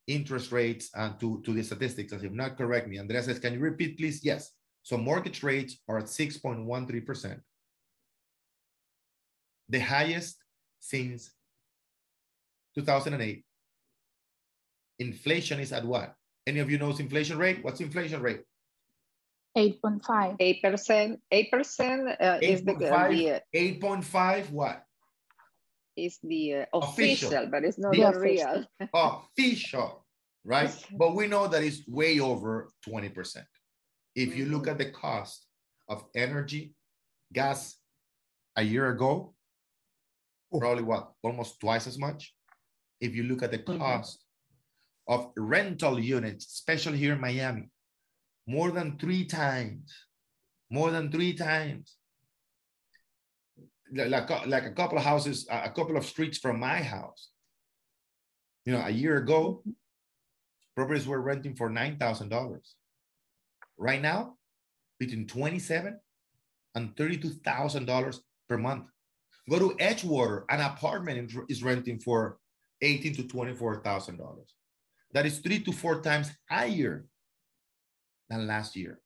[0.08, 2.14] interest rates and to, to the statistics.
[2.14, 2.98] As if not correct me.
[2.98, 4.24] Andrea says, can you repeat, please?
[4.24, 4.52] Yes.
[4.82, 7.40] So mortgage rates are at 6.13%.
[9.70, 10.38] The highest
[10.80, 11.32] since
[12.76, 13.46] 2008
[15.00, 16.16] inflation is at what?
[16.46, 17.64] Any of you knows inflation rate?
[17.64, 18.42] What's inflation rate?
[19.58, 20.36] 8.5.
[20.40, 21.22] Eight percent.
[21.32, 24.84] Eight percent uh, is the, 8.5, the 8.5 what?
[25.96, 27.30] Is the uh, Official.
[27.30, 28.66] official, but it's not The the real.
[28.94, 30.06] official,
[30.44, 30.72] right?
[30.98, 33.44] But we know that it's way over 20%.
[34.16, 35.48] If you look at the cost
[35.88, 36.74] of energy,
[37.32, 37.78] gas
[38.56, 39.34] a year ago,
[40.52, 40.60] Oh.
[40.60, 42.36] probably what, almost twice as much.
[43.02, 43.80] If you look at the Mhm.
[43.80, 44.24] cost
[45.08, 47.70] of rental units, especially here in Miami,
[48.46, 49.92] more than three times,
[50.70, 51.98] more than three times.
[53.94, 57.30] Li- Like, like a couple of houses, a couple of streets from my house.
[58.66, 59.64] You know, a year ago,
[60.76, 62.76] properties were renting for nine thousand dollars.
[63.78, 64.38] Right now,
[65.00, 66.00] between twenty-seven
[66.76, 68.86] and thirty-two thousand dollars per month.
[69.50, 72.38] Go to Edgewater, an apartment is- renting for
[72.82, 74.56] eighteen to twenty-four thousand dollars.
[75.12, 77.06] That is three to four times higher
[78.30, 79.00] than last year.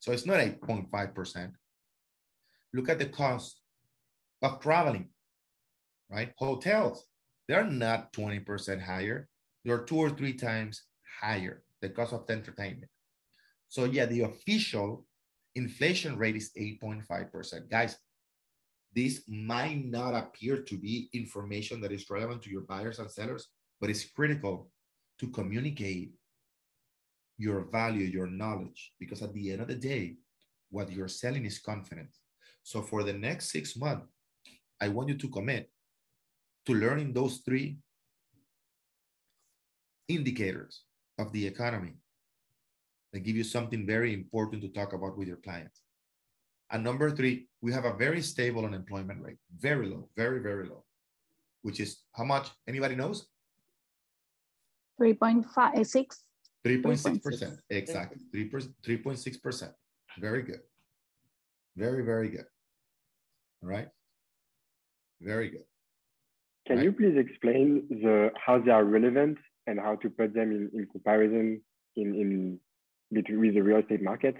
[0.00, 1.52] So it's not eight point five percent.
[2.72, 3.60] Look at the cost
[4.42, 5.08] of traveling,
[6.10, 6.32] right?
[6.38, 7.06] Hotels,
[7.48, 9.28] they're not twenty percent higher.
[9.64, 10.82] They're two or three times
[11.20, 12.90] higher, the cost of the entertainment.
[13.68, 15.06] So yeah, the official
[15.54, 17.70] inflation rate is eight point five percent.
[17.70, 17.96] Guys,
[18.94, 23.48] this might not appear to be information that is relevant to your buyers and sellers,
[23.80, 24.70] but it's critical
[25.18, 26.12] to communicate
[27.38, 30.16] your value, your knowledge, because at the end of the day,
[30.70, 32.20] what you're selling is confidence.
[32.62, 34.06] So for the next six months,
[34.80, 35.70] I want you to commit
[36.66, 37.78] to learning those three
[40.08, 40.82] indicators
[41.18, 41.94] of the economy
[43.12, 45.82] that give you something very important to talk about with your clients.
[46.70, 50.84] And number three, we have a very stable unemployment rate, very low, very, very low,
[51.62, 52.50] which is how much?
[52.68, 53.28] Anybody knows?
[55.00, 56.24] 3.5, 6.
[56.66, 57.20] 3.6%.
[57.22, 57.58] 3.6.
[57.70, 58.18] Exactly.
[58.32, 59.72] 3 3.6%.
[60.18, 60.60] Very good.
[61.76, 62.46] Very, very good.
[63.62, 63.88] All right.
[65.20, 65.64] Very good.
[66.66, 66.84] Can Right.
[66.84, 70.86] you please explain the how they are relevant and how to put them in, in
[70.86, 71.62] comparison
[71.96, 72.60] in, in
[73.12, 74.36] between with the real estate market?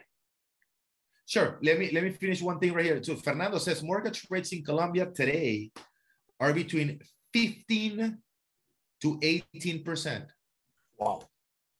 [1.27, 1.59] Sure.
[1.63, 3.03] Let me let me finish one thing right here.
[3.03, 5.71] So Fernando says mortgage rates in Colombia today
[6.39, 7.01] are between
[7.33, 8.19] 15
[9.03, 10.25] to 18 percent.
[10.99, 11.23] Wow.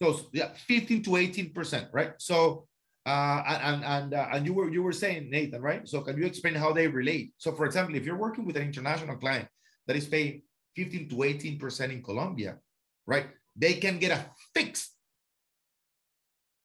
[0.03, 2.15] So yeah, 15 to 18 percent, right?
[2.19, 2.67] So
[3.07, 5.87] uh, and and uh, and you were you were saying Nathan, right?
[5.89, 7.33] So can you explain how they relate?
[7.39, 9.47] So for example, if you're working with an international client
[9.87, 10.43] that is paying
[10.75, 12.59] 15 to 18 percent in Colombia,
[13.07, 13.29] right?
[13.55, 14.91] They can get a fixed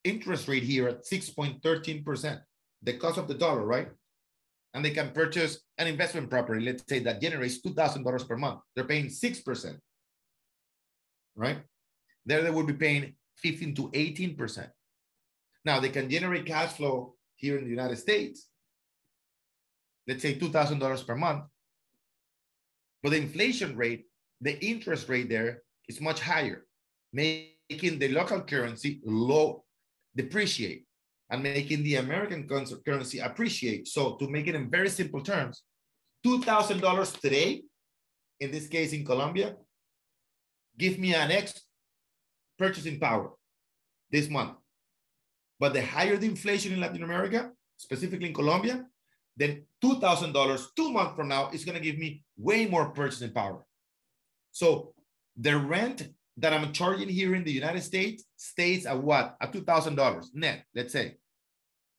[0.04, 2.39] interest rate here at 6.13 percent,
[2.82, 3.89] the cost of the dollar, right?
[4.74, 8.36] And they can purchase an investment property, let's say that generates two thousand dollars per
[8.36, 8.62] month.
[8.76, 9.78] They're paying six percent,
[11.36, 11.60] right?
[12.26, 14.70] There they would be paying 15 to 18 percent.
[15.64, 18.47] Now they can generate cash flow here in the United States,
[20.07, 21.43] let's say $2,000 per month.
[23.03, 24.05] But the inflation rate,
[24.41, 26.66] the interest rate there is much higher,
[27.14, 29.64] making the local currency low,
[30.16, 30.86] depreciate,
[31.30, 33.88] and making the American currency appreciate.
[33.88, 35.64] So to make it in very simple terms,
[36.26, 37.64] $2,000 today,
[38.39, 39.55] in this case in Colombia,
[40.78, 41.62] give me an X
[42.57, 43.32] purchasing power
[44.12, 44.57] this month.
[45.62, 48.84] But the higher the inflation in Latin America, specifically in Colombia,
[49.38, 53.64] then $2,000 two months from now is going to give me way more purchasing power.
[54.51, 54.95] So
[55.38, 59.38] the rent that I'm charging here in the United States stays at what?
[59.39, 61.18] At $2,000 net, let's say.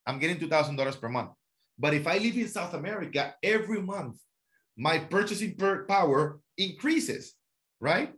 [0.07, 1.31] I'm getting $2,000 per month.
[1.79, 4.17] But if I live in South America, every month,
[4.77, 5.55] my purchasing
[5.87, 7.35] power increases,
[7.81, 8.13] right?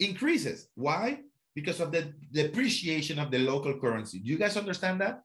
[0.00, 0.66] Increases.
[0.74, 1.20] Why?
[1.54, 4.18] Because of the depreciation of the local currency.
[4.18, 5.22] Do you guys understand that?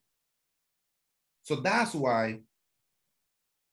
[1.43, 2.39] So that's why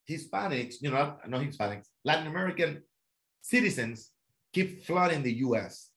[0.08, 2.82] Hispanics, you know, not Hispanics, Latin American
[3.42, 4.10] citizens
[4.52, 5.90] keep flooding the US,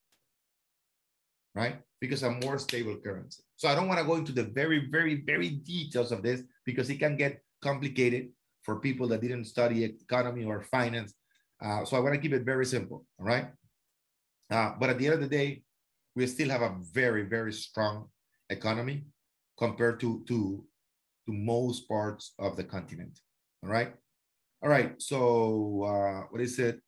[1.54, 1.80] right?
[2.02, 3.44] Because of more stable currency.
[3.56, 6.90] So I don't want to go into the very, very, very details of this because
[6.90, 8.30] it can get complicated
[8.64, 11.14] for people that didn't study economy or finance.
[11.64, 13.48] Uh, so I want to keep it very simple, all right?
[14.50, 15.64] Uh, but at the end of the day,
[16.18, 18.08] we still have a very, very strong
[18.50, 19.06] economy
[19.56, 20.66] compared to, to,
[21.28, 23.20] to most parts of the continent.
[23.64, 23.94] All right.
[24.64, 25.00] All right.
[25.00, 26.82] So uh, what is it?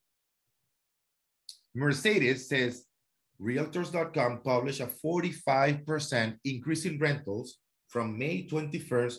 [1.76, 2.86] Mercedes says
[3.40, 9.18] Realtors.com published a 45% increase in rentals from May 21st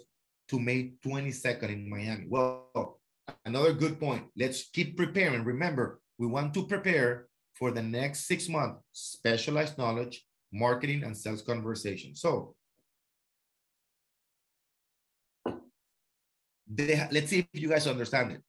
[0.49, 2.27] to May 22nd in Miami.
[2.29, 2.99] Well,
[3.45, 4.25] another good point.
[4.37, 5.45] Let's keep preparing.
[5.45, 7.30] Remember, we want to prepare
[7.61, 12.17] for the next six months, specialized knowledge, marketing, and sales conversation.
[12.17, 12.57] So
[16.67, 18.43] they, let's see if you guys understand it.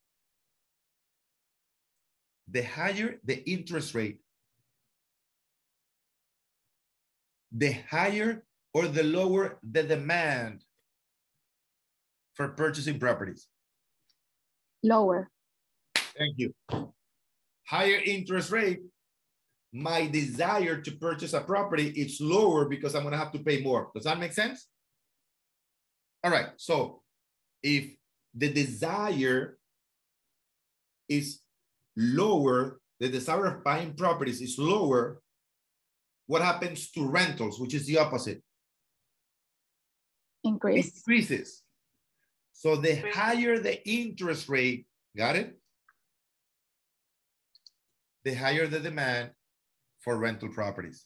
[2.52, 4.20] the higher the interest rate,
[7.52, 8.44] the higher
[8.74, 10.64] or the lower the demand
[12.34, 13.48] for purchasing properties?
[14.84, 15.30] Lower.
[15.96, 16.54] Thank you.
[17.68, 18.80] Higher interest rate,
[19.74, 23.90] my desire to purchase a property is lower because I'm gonna have to pay more.
[23.96, 24.68] Does that make sense?
[26.24, 27.02] All right, so
[27.64, 27.96] if
[28.36, 29.58] the desire
[31.08, 31.40] is
[31.96, 35.22] lower, the desire of buying properties is lower,
[36.28, 38.42] what happens to rentals, which is the opposite?
[40.44, 40.98] Increase.
[40.98, 41.62] Increases.
[42.54, 44.86] So the higher the interest rate,
[45.18, 45.58] got it?
[48.24, 49.32] The higher the demand
[50.02, 51.06] for rental properties.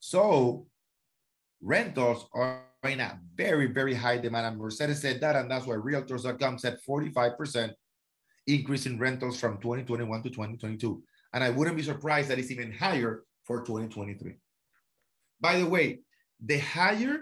[0.00, 0.66] So
[1.62, 4.46] rentals are in a very, very high demand.
[4.46, 7.72] And Mercedes said that, and that's why Realtors.com said 45%
[8.46, 11.02] increase in rentals from 2021 to 2022.
[11.32, 14.34] And I wouldn't be surprised that it's even higher for 2023.
[15.40, 16.00] By the way,
[16.44, 17.20] the higher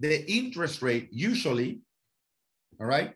[0.00, 1.80] the interest rate, usually,
[2.80, 3.14] all right,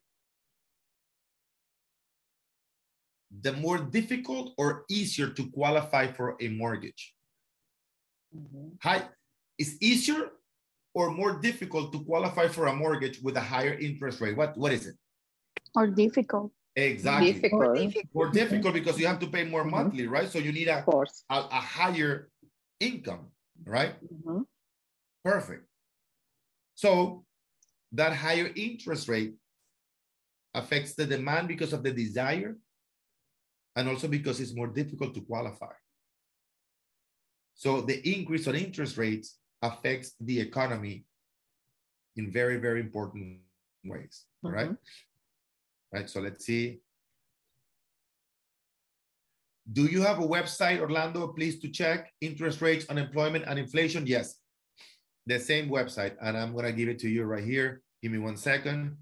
[3.30, 7.14] the more difficult or easier to qualify for a mortgage.
[8.34, 8.82] Mhm.
[8.82, 9.08] High,
[9.58, 10.32] it's easier
[10.94, 14.36] or more difficult to qualify for a mortgage with a higher interest rate?
[14.36, 14.96] What, what is it?
[15.74, 16.52] Or difficult.
[16.74, 17.32] Exactly.
[17.32, 19.70] Difficult, More difficult because you have to pay more Mhm.
[19.70, 20.28] monthly, right?
[20.28, 21.24] So you need a, course.
[21.28, 22.30] a, a higher
[22.80, 23.32] income,
[23.64, 23.96] right?
[24.02, 24.46] Mhm.
[25.24, 25.66] Perfect.
[26.74, 27.26] So
[27.92, 29.34] that higher interest rate
[30.54, 32.56] affects the demand because of the desire
[33.78, 35.72] and also because it's more difficult to qualify.
[37.54, 41.04] So the increase on interest rates affects the economy
[42.16, 43.38] in very, very important
[43.84, 44.68] ways, Right?
[44.68, 44.76] right?
[45.92, 46.80] Right, so let's see.
[49.72, 54.06] Do you have a website, Orlando, please to check interest rates, unemployment, and inflation?
[54.06, 54.34] Yes,
[55.26, 57.82] the same website, and I'm gonna give it to you right here.
[58.02, 58.96] Give me one second.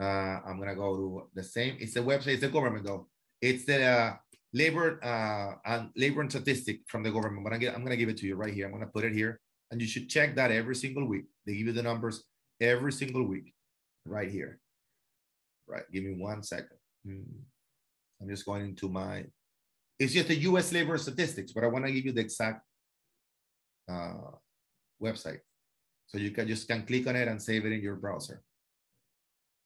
[0.00, 1.76] Uh, I'm gonna go to the same.
[1.78, 2.34] It's the website.
[2.34, 3.08] It's the government though.
[3.40, 4.16] It's the uh,
[4.52, 7.44] labor uh, and labor and statistic from the government.
[7.44, 8.66] But I'm gonna, I'm gonna give it to you right here.
[8.66, 9.40] I'm gonna put it here,
[9.70, 11.24] and you should check that every single week.
[11.46, 12.24] They give you the numbers
[12.60, 13.52] every single week,
[14.06, 14.60] right here.
[15.66, 15.84] Right.
[15.92, 16.78] Give me one second.
[17.04, 17.22] Hmm.
[18.20, 19.24] I'm just going into my.
[19.98, 20.72] It's just the U.S.
[20.72, 22.64] labor statistics, but I want to give you the exact
[23.90, 24.32] uh,
[25.02, 25.40] website.
[26.06, 28.42] So you can just can click on it and save it in your browser.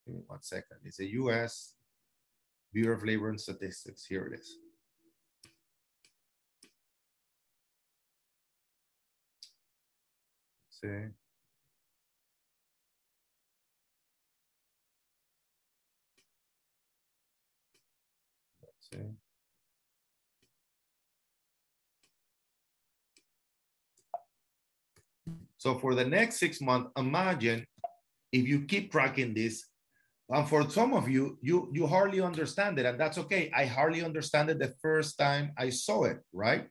[0.06, 0.78] Give me one second.
[0.84, 1.74] It's a US
[2.72, 4.04] Bureau of Labor and Statistics.
[4.04, 4.58] Here it is.
[10.68, 11.08] Let's see.
[18.62, 19.16] Let's see.
[25.58, 27.66] So for the next six months, imagine
[28.30, 29.64] if you keep tracking this,
[30.28, 33.50] and for some of you, you you hardly understand it, and that's okay.
[33.54, 36.66] I hardly understand it the first time I saw it, right?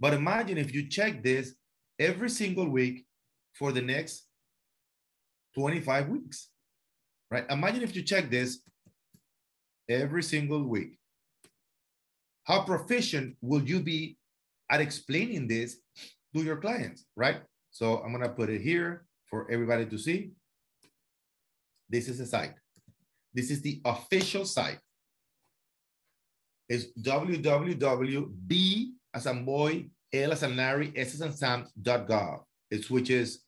[0.00, 1.54] But imagine if you check this
[1.98, 3.06] every single week
[3.54, 4.26] for the next
[5.54, 6.50] 25 weeks,
[7.30, 7.46] right?
[7.50, 8.60] Imagine if you check this
[9.88, 10.98] every single week.
[12.44, 14.18] How proficient will you be
[14.70, 15.76] at explaining this
[16.34, 17.40] to your clients, right?
[17.70, 20.32] So I'm gonna put it here for everybody to see.
[21.88, 22.54] This is the site.
[23.32, 24.78] This is the official site.
[26.68, 32.42] It's www.b as a boy, L as a Larry, S as in Sam.gov.
[32.70, 33.42] It's which is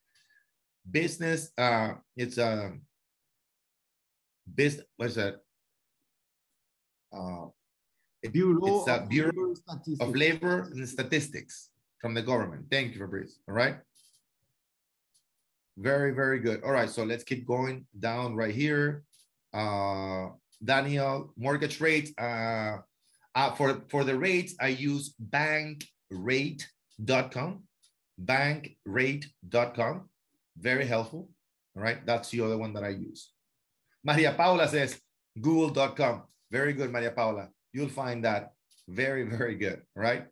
[0.88, 2.72] business, uh, it's a
[4.54, 5.36] business, what is that?
[7.12, 7.46] Uh,
[8.22, 9.54] it- Bureau it's a Bureau
[10.00, 11.70] of Labor and Statistics
[12.00, 12.66] from the government.
[12.70, 13.38] Thank you, Fabrice.
[13.48, 13.78] All right.
[15.78, 16.64] Very, very good.
[16.64, 19.04] All right, so let's keep going down right here.
[19.54, 20.30] Uh,
[20.62, 22.10] Daniel, mortgage rates.
[22.18, 22.78] Uh,
[23.34, 27.62] uh, for, for the rates, I use bankrate.com.
[28.24, 30.08] Bankrate.com.
[30.58, 31.28] Very helpful.
[31.76, 33.30] All right, that's the other one that I use.
[34.02, 35.00] Maria Paula says
[35.40, 36.24] google.com.
[36.50, 37.50] Very good, Maria Paula.
[37.72, 38.50] You'll find that
[38.88, 39.82] very, very good.
[39.94, 40.26] Right.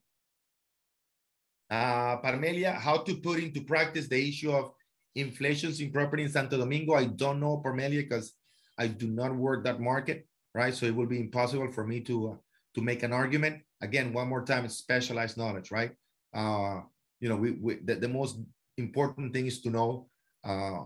[1.71, 4.73] Uh, Parmelia, how to put into practice the issue of
[5.17, 6.95] inflations in property in Santo Domingo.
[6.95, 8.35] I don't know, Parmelia, because
[8.79, 10.75] I do not work that market, right?
[10.75, 12.37] So it will be impossible for me to uh,
[12.75, 13.63] to make an argument.
[13.81, 15.93] Again, one more time, it's specialized knowledge, right?
[16.35, 16.83] Uh,
[17.21, 18.39] you know, we, we the, the most
[18.77, 20.09] important thing is to know
[20.45, 20.85] uh,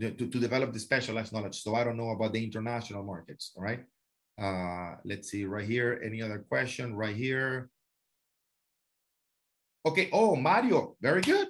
[0.00, 1.62] to, to develop the specialized knowledge.
[1.62, 3.84] So I don't know about the international markets, all right?
[4.40, 6.00] Uh, let's see right here.
[6.02, 7.70] Any other question right here?
[9.86, 10.08] Okay.
[10.12, 11.48] Oh, Mario, very good.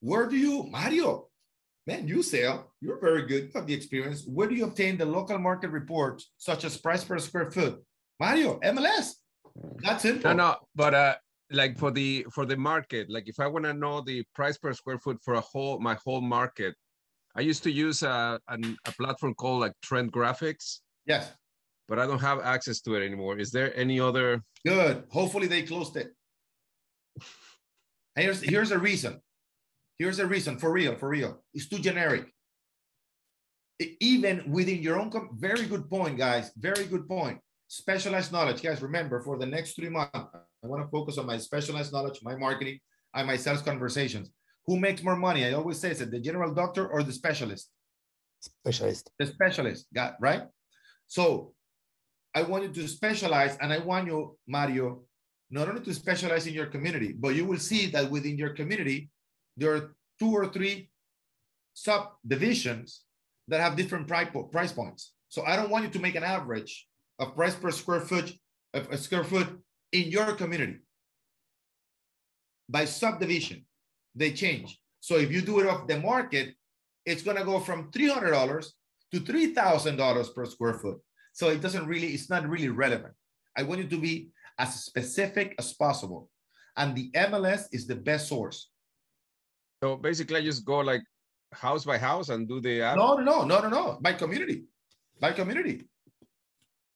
[0.00, 1.28] Where do you, Mario?
[1.86, 2.72] Man, you sell.
[2.80, 3.44] You're very good.
[3.44, 4.24] You have the experience.
[4.26, 7.82] Where do you obtain the local market reports, such as price per square foot?
[8.18, 9.12] Mario, MLS.
[9.82, 10.22] That's it.
[10.24, 11.14] No, no, but uh,
[11.50, 14.72] like for the for the market, like if I want to know the price per
[14.72, 16.74] square foot for a whole my whole market,
[17.34, 21.32] I used to use a an, a platform called like TrendGraphix, Yes.
[21.88, 23.38] but I don't have access to it anymore.
[23.38, 24.42] Is there any other?
[24.66, 25.04] Good.
[25.10, 26.12] Hopefully they closed it.
[28.14, 29.20] Here's here's a reason.
[30.00, 31.42] Here's a reason for real, for real.
[31.52, 32.24] It's too generic.
[34.00, 36.52] Even within your own, very good point, guys.
[36.56, 37.38] Very good point.
[37.68, 38.80] Specialized knowledge, guys.
[38.80, 42.34] Remember, for the next three months, I want to focus on my specialized knowledge, my
[42.34, 42.78] marketing,
[43.12, 44.30] and my sales conversations.
[44.66, 45.44] Who makes more money?
[45.44, 47.68] I always say, is it the general doctor or the specialist?
[48.40, 49.10] Specialist.
[49.18, 50.44] the specialist got right
[51.06, 51.52] so
[52.34, 55.02] i want you to specialize and i want you mario
[55.50, 59.10] not only to specialize in your community but you will see that within your community
[59.56, 60.90] there are two or three
[61.74, 63.02] subdivisions
[63.48, 66.86] that have different price, points so i don't want you to make an average
[67.18, 68.32] of price per square foot
[68.74, 69.48] of a square foot
[69.92, 70.78] in your community
[72.68, 73.64] by subdivision
[74.14, 76.54] they change so if you do it off the market
[77.06, 78.70] it's going to go from $300
[79.12, 80.98] to $3,000 per square foot.
[81.32, 83.14] So it doesn't really, it's not really relevant.
[83.56, 86.28] I want you to be as specific as possible.
[86.76, 88.70] And the MLS is the best source.
[89.82, 91.02] So basically, I just go like
[91.52, 92.96] house by house and do the app.
[92.96, 93.98] No, no, no, no, no, no.
[94.00, 94.64] By community.
[95.20, 95.88] By community.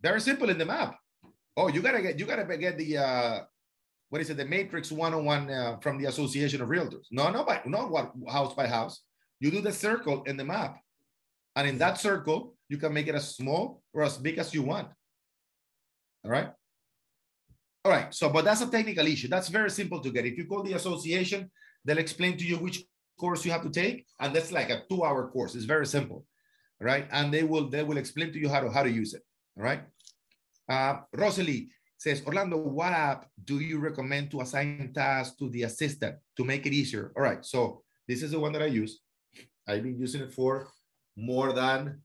[0.02, 0.96] Very simple in the map.
[1.56, 3.40] Oh, you gotta get you gotta get the uh
[4.10, 7.06] what is it, the matrix 101 uh, from the Association of Realtors.
[7.10, 9.00] No, no, by not what house by house.
[9.40, 10.78] You do the circle in the map.
[11.56, 14.62] And in that circle, you can make it as small or as big as you
[14.62, 14.88] want.
[16.24, 16.48] All right.
[17.84, 18.14] All right.
[18.14, 19.28] So, but that's a technical issue.
[19.28, 20.26] That's very simple to get.
[20.26, 21.50] If you call the association,
[21.84, 22.84] they'll explain to you which
[23.18, 24.06] course you have to take.
[24.20, 25.54] And that's like a two-hour course.
[25.54, 26.24] It's very simple.
[26.80, 27.06] right?
[27.12, 29.22] And they will they will explain to you how to how to use it.
[29.56, 29.82] All right.
[30.68, 31.68] Uh, Rosalie
[31.98, 36.66] says, Orlando, what app do you recommend to assign tasks to the assistant to make
[36.66, 37.12] it easier?
[37.16, 37.44] All right.
[37.44, 39.00] So this is the one that I use.
[39.66, 40.68] I've been using it for
[41.16, 42.02] more than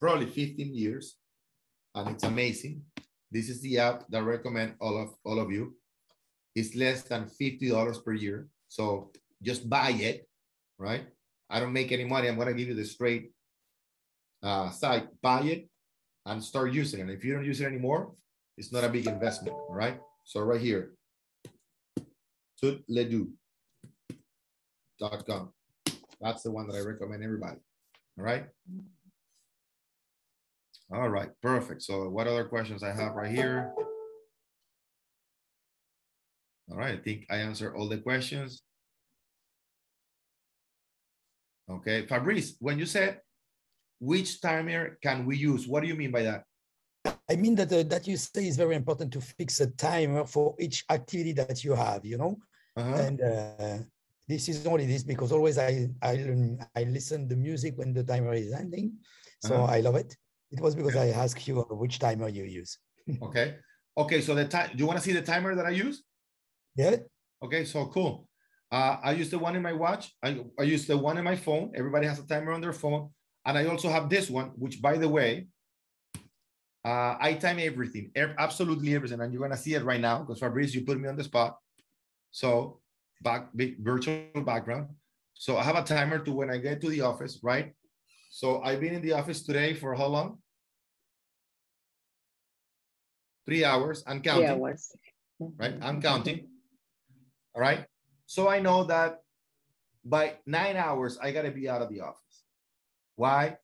[0.00, 1.16] probably 15 years,
[1.94, 2.82] and it's amazing.
[3.30, 5.76] This is the app that I recommend all of all of you.
[6.54, 8.48] It's less than $50 per year.
[8.68, 9.10] So
[9.42, 10.28] just buy it,
[10.78, 11.06] right?
[11.48, 12.28] I don't make any money.
[12.28, 13.32] I'm gonna give you the straight
[14.42, 15.08] uh, site.
[15.22, 15.68] Buy it
[16.26, 17.10] and start using it.
[17.10, 18.12] If you don't use it anymore,
[18.56, 19.98] it's not a big investment, right?
[20.24, 20.92] So right here,
[22.62, 23.32] toodledo.com.
[26.20, 27.56] That's the one that I recommend everybody.
[28.18, 28.44] All right.
[30.92, 31.82] All right, perfect.
[31.82, 33.72] So what other questions I have right here?
[36.70, 38.62] All right, I think I answered all the questions.
[41.68, 43.20] Okay, Fabrice, when you said
[43.98, 46.44] which timer can we use, what do you mean by that?
[47.28, 50.54] I mean that uh, that you say is very important to fix a timer for
[50.58, 52.38] each activity that you have, you know.
[52.76, 52.94] Uh-huh.
[52.94, 53.78] And uh,
[54.28, 58.04] this is only this because always I I learn, I listen the music when the
[58.04, 58.98] timer is ending,
[59.40, 59.74] so Uh-huh.
[59.76, 60.16] I love it.
[60.50, 62.78] It was because I asked you which timer you use.
[63.22, 63.56] Okay.
[63.96, 66.02] Okay, so the time, do you want to see the timer that I use?
[66.80, 66.96] Yeah.
[67.44, 68.26] Okay, so cool.
[68.72, 70.14] Uh, I use the one in my watch.
[70.22, 71.72] I, I use the one in my phone.
[71.74, 73.10] Everybody has a timer on their phone.
[73.44, 75.46] And I also have this one, which by the way,
[76.84, 79.20] uh, I time everything, ev- absolutely everything.
[79.20, 81.56] And you're gonna see it right now because Fabrice, you put me on the spot.
[82.30, 82.80] So
[83.22, 84.88] back big virtual background.
[85.34, 87.72] So I have a timer to when I get to the office, right?
[88.30, 90.38] So I've been in the office today for how long?
[93.46, 94.92] Three hours and Three counting hours.
[95.58, 95.74] right?
[95.82, 96.49] I'm counting.
[97.54, 97.84] All right.
[98.26, 99.18] So I know that
[100.04, 102.44] by nine hours, I got to be out of the office.
[103.16, 103.56] Why?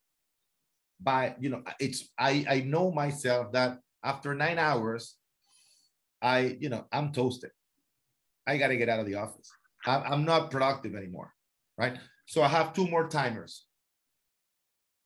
[1.01, 5.17] By, you know, it's, I, I know myself that after nine hours,
[6.21, 7.51] I, you know, I'm toasted.
[8.47, 9.51] I got to get out of the office.
[9.87, 11.33] I'm, not productive anymore.
[11.79, 11.97] Right.
[12.27, 13.67] So I have two more timers.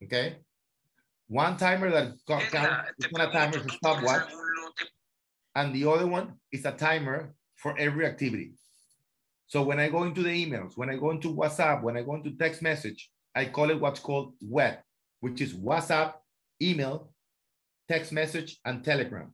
[0.03, 0.37] Okay.
[1.28, 4.22] One timer that co- counts, it's not a timer for stopwatch
[5.55, 8.53] and the other one is a timer for every activity.
[9.51, 12.15] So when I go into the emails, when I go into WhatsApp, when I go
[12.15, 14.79] into text message, I call it what's called web,
[15.19, 16.15] which is WhatsApp,
[16.63, 17.11] email,
[17.89, 19.33] text message, and Telegram,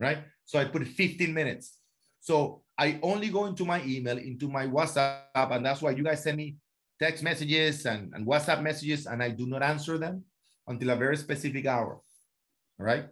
[0.00, 0.20] right?
[0.46, 1.78] So I put 15 minutes.
[2.20, 6.22] So I only go into my email, into my WhatsApp, and that's why you guys
[6.22, 6.56] send me
[6.98, 10.24] text messages and, and WhatsApp messages, and I do not answer them
[10.68, 12.00] until a very specific hour.
[12.80, 13.04] All right.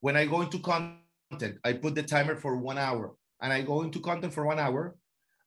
[0.00, 3.82] When I go into content, I put the timer for one hour and I go
[3.82, 4.96] into content for one hour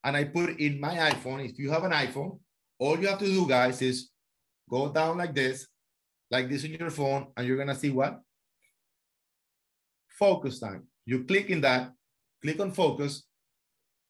[0.03, 1.43] and I put in my iPhone.
[1.43, 2.37] If you have an iPhone,
[2.77, 4.11] all you have to do, guys, is
[4.69, 5.67] go down like this,
[6.29, 8.21] like this in your phone, and you're gonna see what?
[10.07, 10.83] Focus time.
[11.07, 11.91] You click in that,
[12.43, 13.23] click on focus,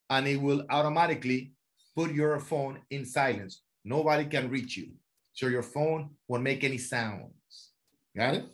[0.10, 1.54] and it will automatically
[1.96, 3.62] put your phone in silence.
[3.86, 4.90] Nobody can reach you.
[5.32, 7.72] So your phone won't make any sounds.
[8.18, 8.46] Got it?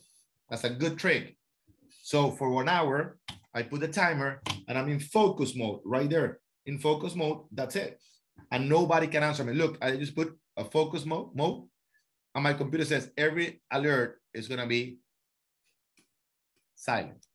[0.47, 1.35] That's a good trick.
[2.03, 3.17] So for one hour,
[3.53, 6.39] I put the timer and I'm in focus mode right there.
[6.65, 7.99] In focus mode, that's it.
[8.51, 9.53] And nobody can answer me.
[9.53, 11.65] Look, I just put a focus mode, mode
[12.35, 14.97] and my computer says every alert is gonna be
[16.75, 17.25] silent.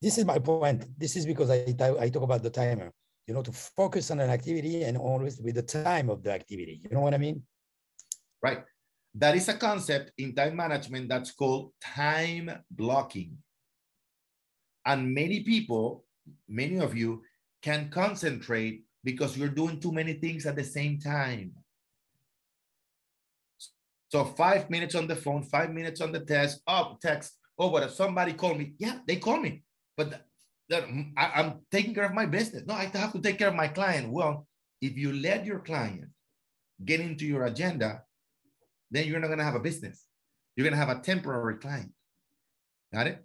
[0.00, 0.86] This is my point.
[0.98, 1.64] This is because I,
[2.00, 2.92] I talk about the timer,
[3.26, 6.80] you know, to focus on an activity and always with the time of the activity.
[6.82, 7.42] You know what I mean?
[8.42, 8.62] Right.
[9.14, 13.36] That is a concept in time management that's called time blocking.
[14.88, 16.06] And many people,
[16.48, 17.22] many of you
[17.60, 21.52] can concentrate because you're doing too many things at the same time.
[24.08, 27.36] So five minutes on the phone, five minutes on the test, oh, text.
[27.58, 29.62] Oh, but if somebody called me, yeah, they call me.
[29.94, 30.24] But
[30.72, 32.62] I, I'm taking care of my business.
[32.66, 34.10] No, I have to take care of my client.
[34.10, 34.46] Well,
[34.80, 36.06] if you let your client
[36.82, 38.04] get into your agenda,
[38.90, 40.06] then you're not going to have a business.
[40.56, 41.92] You're going to have a temporary client.
[42.94, 43.24] Got it?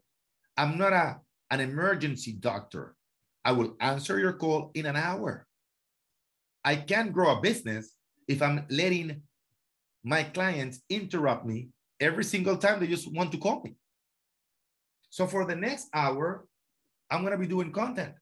[0.58, 2.96] I'm not a, an emergency doctor.
[3.46, 5.46] I will answer your call in an hour.
[6.64, 7.96] I can't grow a business
[8.28, 9.22] if I'm letting
[10.04, 11.70] my clients interrupt me
[12.00, 13.76] every single time they just want to call me.
[15.10, 16.46] So for the next hour,
[17.10, 18.14] I'm going to be doing content.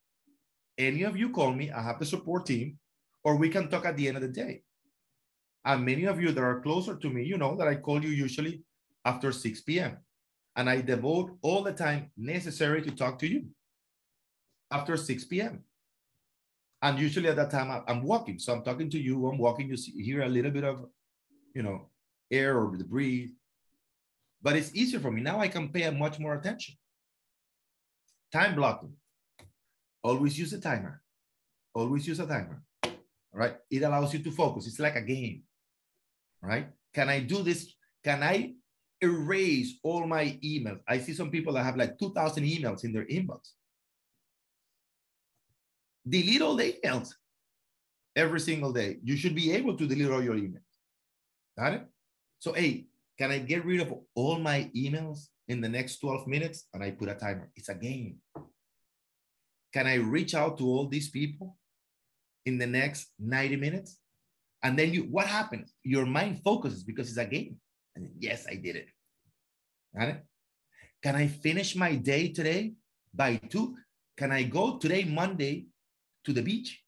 [0.78, 2.78] Any of you call me, I have the support team,
[3.24, 4.63] or we can talk at the end of the day.
[5.63, 8.09] And many of you that are closer to me, you know that I call you
[8.09, 8.63] usually
[9.05, 9.97] after 6 p.m.
[10.56, 13.45] And I devote all the time necessary to talk to you
[14.70, 15.64] after 6 p.m.
[16.82, 18.39] And usually at that time, I'm walking.
[18.39, 20.86] So I'm talking to you, I'm walking, you see, hear a little bit of,
[21.54, 21.89] you know,
[22.32, 23.32] air or the breeze.
[24.41, 25.22] But it's easier for me.
[25.22, 26.76] Now I can pay much more attention.
[28.32, 28.93] Time blocking.
[30.04, 31.04] Always use a timer.
[31.76, 32.64] Always use a timer.
[32.84, 32.91] All
[33.39, 33.56] right.
[33.70, 34.66] It allows you to focus.
[34.66, 35.43] It's like a game.
[36.41, 36.68] Right?
[36.93, 37.72] Can I do this?
[38.04, 38.56] Can I
[39.02, 40.80] erase all my emails?
[40.88, 43.52] I see some people that have like 2,000 emails in their inbox.
[46.08, 47.14] Delete all the emails
[48.16, 48.97] every single day.
[49.04, 50.62] You should be able to delete all your emails.
[51.58, 51.86] Got it?
[52.39, 52.88] So, hey,
[53.18, 56.66] can I get rid of all my emails in the next 12 minutes?
[56.74, 57.52] And I put a timer.
[57.56, 58.18] It's a game.
[59.74, 61.58] Can I reach out to all these people
[62.45, 63.99] in the next 90 minutes?
[64.64, 65.74] And then you, what happens?
[65.84, 67.58] Your mind focuses because it's a game.
[67.96, 68.88] And yes, I did it.
[69.98, 70.26] Got it?
[71.04, 72.74] Can I finish my day today
[73.14, 73.76] by two?
[74.18, 75.66] Can I go today, Monday,
[76.26, 76.80] to the beach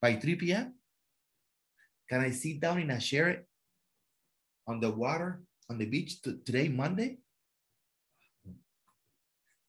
[0.00, 0.74] by 3 p.m.?
[2.08, 3.44] Can I sit down in a chair
[4.66, 7.18] on the water on the beach today, Monday?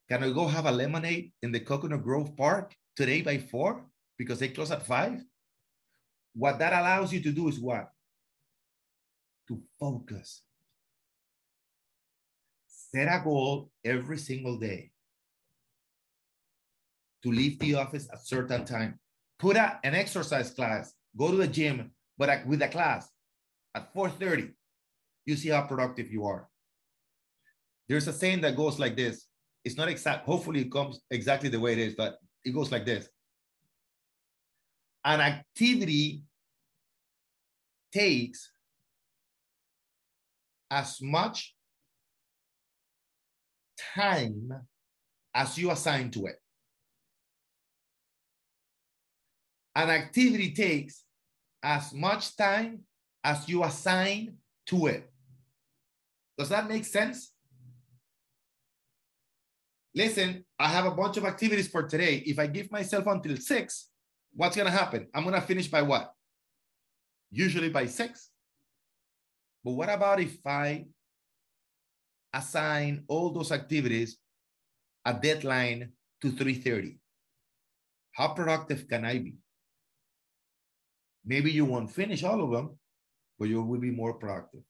[0.10, 3.86] Can I go have a lemonade in the Coconut Grove Park today by four
[4.18, 5.22] because they close at five?
[6.34, 7.92] What that allows you to do is what?
[9.50, 10.44] To focus.
[12.68, 14.92] Set a goal every single day
[17.24, 19.00] to leave the office at certain time.
[19.38, 23.10] Put a, an exercise class, go to the gym, but with a class
[23.76, 24.54] at 4.30
[25.26, 26.50] you see how productive you are.
[27.88, 29.28] There's a saying that goes like this.
[29.64, 32.86] It's not exact, hopefully it comes exactly the way it is, but it goes like
[32.86, 33.08] this.
[35.06, 36.24] An activity
[37.92, 38.52] takes
[40.72, 41.56] as much
[43.96, 44.52] time
[45.34, 46.36] as you assign to it.
[49.76, 51.04] An activity takes
[51.64, 52.82] as much time
[53.24, 54.36] as you assign
[54.68, 55.10] to it.
[56.38, 57.34] Does that make sense?
[59.96, 62.24] Listen, I have a bunch of activities for today.
[62.26, 63.90] If I give myself until six,
[64.34, 65.08] what's going to happen?
[65.14, 66.14] I'm going to finish by what?
[67.32, 68.30] Usually by six.
[69.64, 70.86] But what about if I
[72.34, 74.18] assign all those activities
[75.06, 75.92] a deadline
[76.22, 76.98] to 3.30?
[78.14, 79.36] How productive can I be?
[81.26, 82.78] Maybe you won't finish all of them,
[83.38, 84.62] but you will be more productive.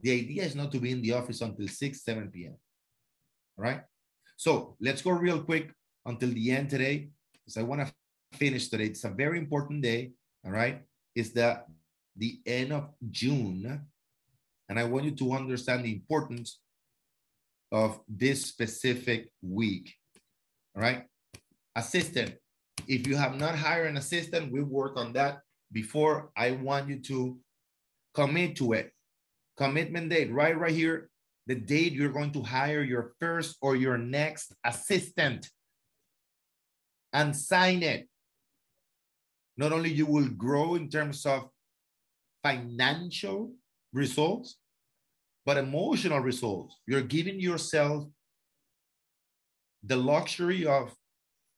[0.00, 2.56] The idea is not to be in the office until 6, 7 p.m.
[3.58, 3.82] All right.
[4.36, 5.72] So let's go real quick
[6.06, 7.92] until the end today, because I want to
[8.38, 8.86] finish today.
[8.86, 10.12] It's a very important day.
[10.44, 10.82] All right.
[11.14, 11.62] It's the
[12.16, 13.86] the end of June.
[14.70, 16.60] And I want you to understand the importance
[17.72, 19.92] of this specific week.
[20.76, 21.06] All right.
[21.74, 22.36] Assistant.
[22.86, 25.40] If you have not hired an assistant, we work on that
[25.72, 26.30] before.
[26.36, 27.38] I want you to
[28.14, 28.92] commit to it.
[29.56, 31.10] Commitment date, right, right here.
[31.48, 35.50] The date you're going to hire your first or your next assistant
[37.12, 38.08] and sign it.
[39.56, 41.48] Not only you will grow in terms of
[42.44, 43.52] financial
[43.92, 44.59] results,
[45.50, 46.76] but emotional results.
[46.86, 48.06] You're giving yourself
[49.82, 50.94] the luxury of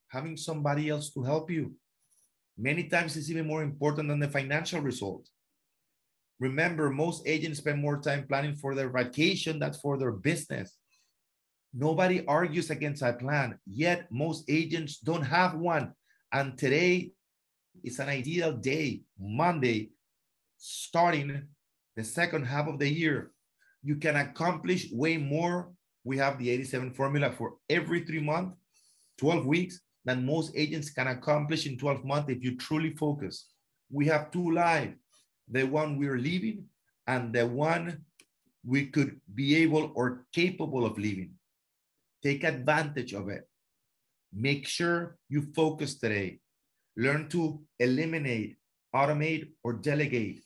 [0.09, 1.75] having somebody else to help you.
[2.57, 5.29] Many times it's even more important than the financial result.
[6.41, 10.79] Remember, most agents spend more time planning for their vacation than for their business.
[11.75, 15.93] Nobody argues against a plan, yet most agents don't have one.
[16.33, 17.13] And today
[17.85, 19.91] is an ideal day, Monday,
[20.57, 21.43] starting
[21.95, 23.33] the second half of the year.
[23.83, 25.73] You can accomplish way more.
[26.05, 28.57] We have the 87 formula for every three months,
[29.19, 33.47] 12 weeks, than most agents can accomplish in 12 months if you truly focus.
[33.91, 34.97] We have two lives
[35.49, 36.65] the one we're living
[37.07, 38.05] and the one
[38.65, 41.33] we could be able or capable of living.
[42.23, 43.49] Take advantage of it.
[44.33, 46.39] Make sure you focus today.
[46.97, 48.57] Learn to eliminate,
[48.95, 50.41] automate, or delegate.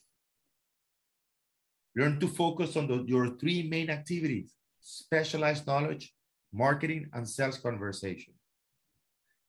[1.96, 6.12] Learn to focus on the, your three main activities specialized knowledge,
[6.52, 8.34] marketing, and sales conversation.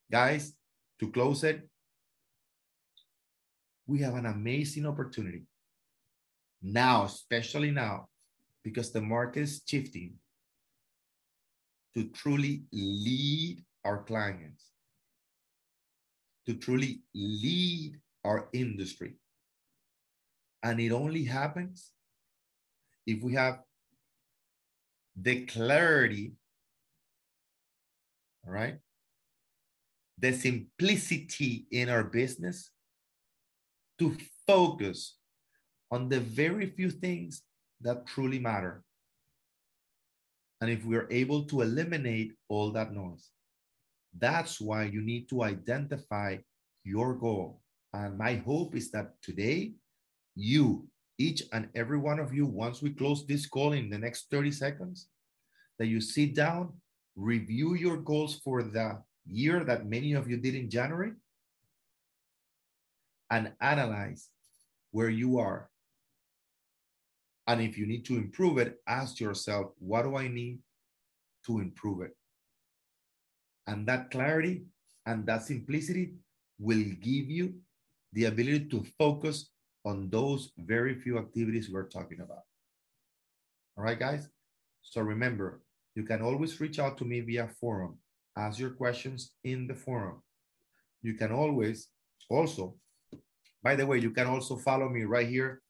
[0.09, 0.53] Guys,
[0.99, 1.69] to close it,
[3.85, 5.43] we have an amazing opportunity
[6.61, 8.07] now, especially now,
[8.63, 10.13] because the market is shifting
[11.95, 14.71] to truly lead our clients,
[16.45, 19.15] to truly lead our industry.
[20.63, 21.91] And it only happens
[23.08, 23.62] if we have
[25.16, 26.34] the clarity,
[28.45, 28.78] all right,
[30.20, 32.70] the simplicity in our business
[33.99, 35.18] to focus
[35.89, 37.43] on the very few things
[37.82, 38.84] that truly matter.
[40.60, 43.30] And if we're able to eliminate all that noise,
[44.18, 46.38] that's why you need to identify
[46.84, 47.62] your goal.
[47.93, 49.74] And my hope is that today,
[50.36, 50.88] you,
[51.18, 54.51] each and every one of you, once we close this call in the next 30
[54.51, 55.07] seconds,
[55.80, 56.74] that you sit down,
[57.15, 61.11] review your goals for the year that many of you did in January,
[63.30, 64.30] and analyze
[64.91, 65.70] where you are.
[67.47, 70.59] And if you need to improve it, ask yourself, what do I need
[71.45, 72.11] to improve it?
[73.68, 74.65] And that clarity
[75.05, 76.13] and that simplicity
[76.59, 77.55] will give you
[78.13, 79.49] the ability to focus
[79.88, 82.45] on those very few activities we're talking about.
[83.77, 84.27] All right, guys?
[84.81, 85.61] So remember,
[85.95, 87.93] you can always reach out to me via forum.
[88.35, 90.21] Ask your questions in the forum.
[91.01, 91.88] You can always
[92.29, 92.75] also
[93.63, 95.61] by the way, you can also follow me right here.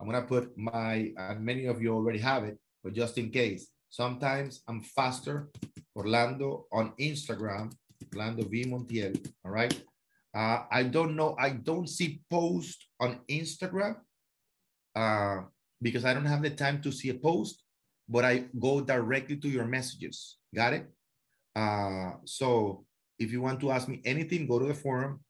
[0.00, 3.68] I'm gonna put my, uh, many of you already have it, but just in case,
[3.90, 5.48] sometimes I'm faster,
[5.94, 7.72] Orlando on Instagram,
[8.14, 9.12] Orlando V Montiel,
[9.44, 9.74] all right?
[10.36, 13.96] Uh, I don't know, I don't see post on Instagram
[14.94, 15.48] uh,
[15.80, 17.62] because I don't have the time to see a post,
[18.06, 20.86] but I go directly to your messages, got it?
[21.56, 22.84] Uh, so
[23.18, 25.20] if you want to ask me anything, go to the forum,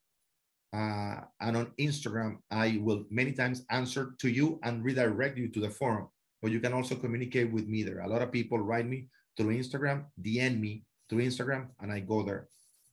[0.73, 5.61] uh, and on Instagram, I will many times answer to you and redirect you to
[5.61, 6.09] the forum.
[6.41, 8.01] But you can also communicate with me there.
[8.01, 12.23] A lot of people write me through Instagram, DM me through Instagram, and I go
[12.23, 12.49] there.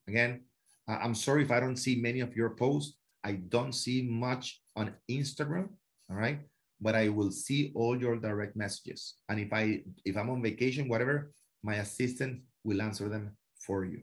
[0.06, 0.42] Again,
[0.86, 2.96] I'm sorry if I don't see many of your posts.
[3.24, 5.68] I don't see much on Instagram.
[6.10, 6.40] All right.
[6.80, 9.14] But I will see all your direct messages.
[9.28, 11.32] And if I if I'm on vacation, whatever,
[11.62, 14.02] my assistant will answer them for you.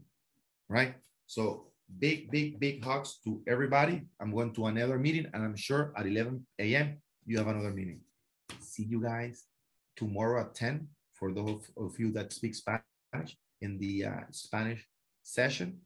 [0.69, 0.95] Right.
[1.27, 4.01] So big, big, big hugs to everybody.
[4.19, 6.97] I'm going to another meeting, and I'm sure at 11 a.m.
[7.25, 8.01] you have another meeting.
[8.59, 9.45] See you guys
[9.95, 14.87] tomorrow at 10 for those of you that speak Spanish in the uh, Spanish
[15.23, 15.79] session.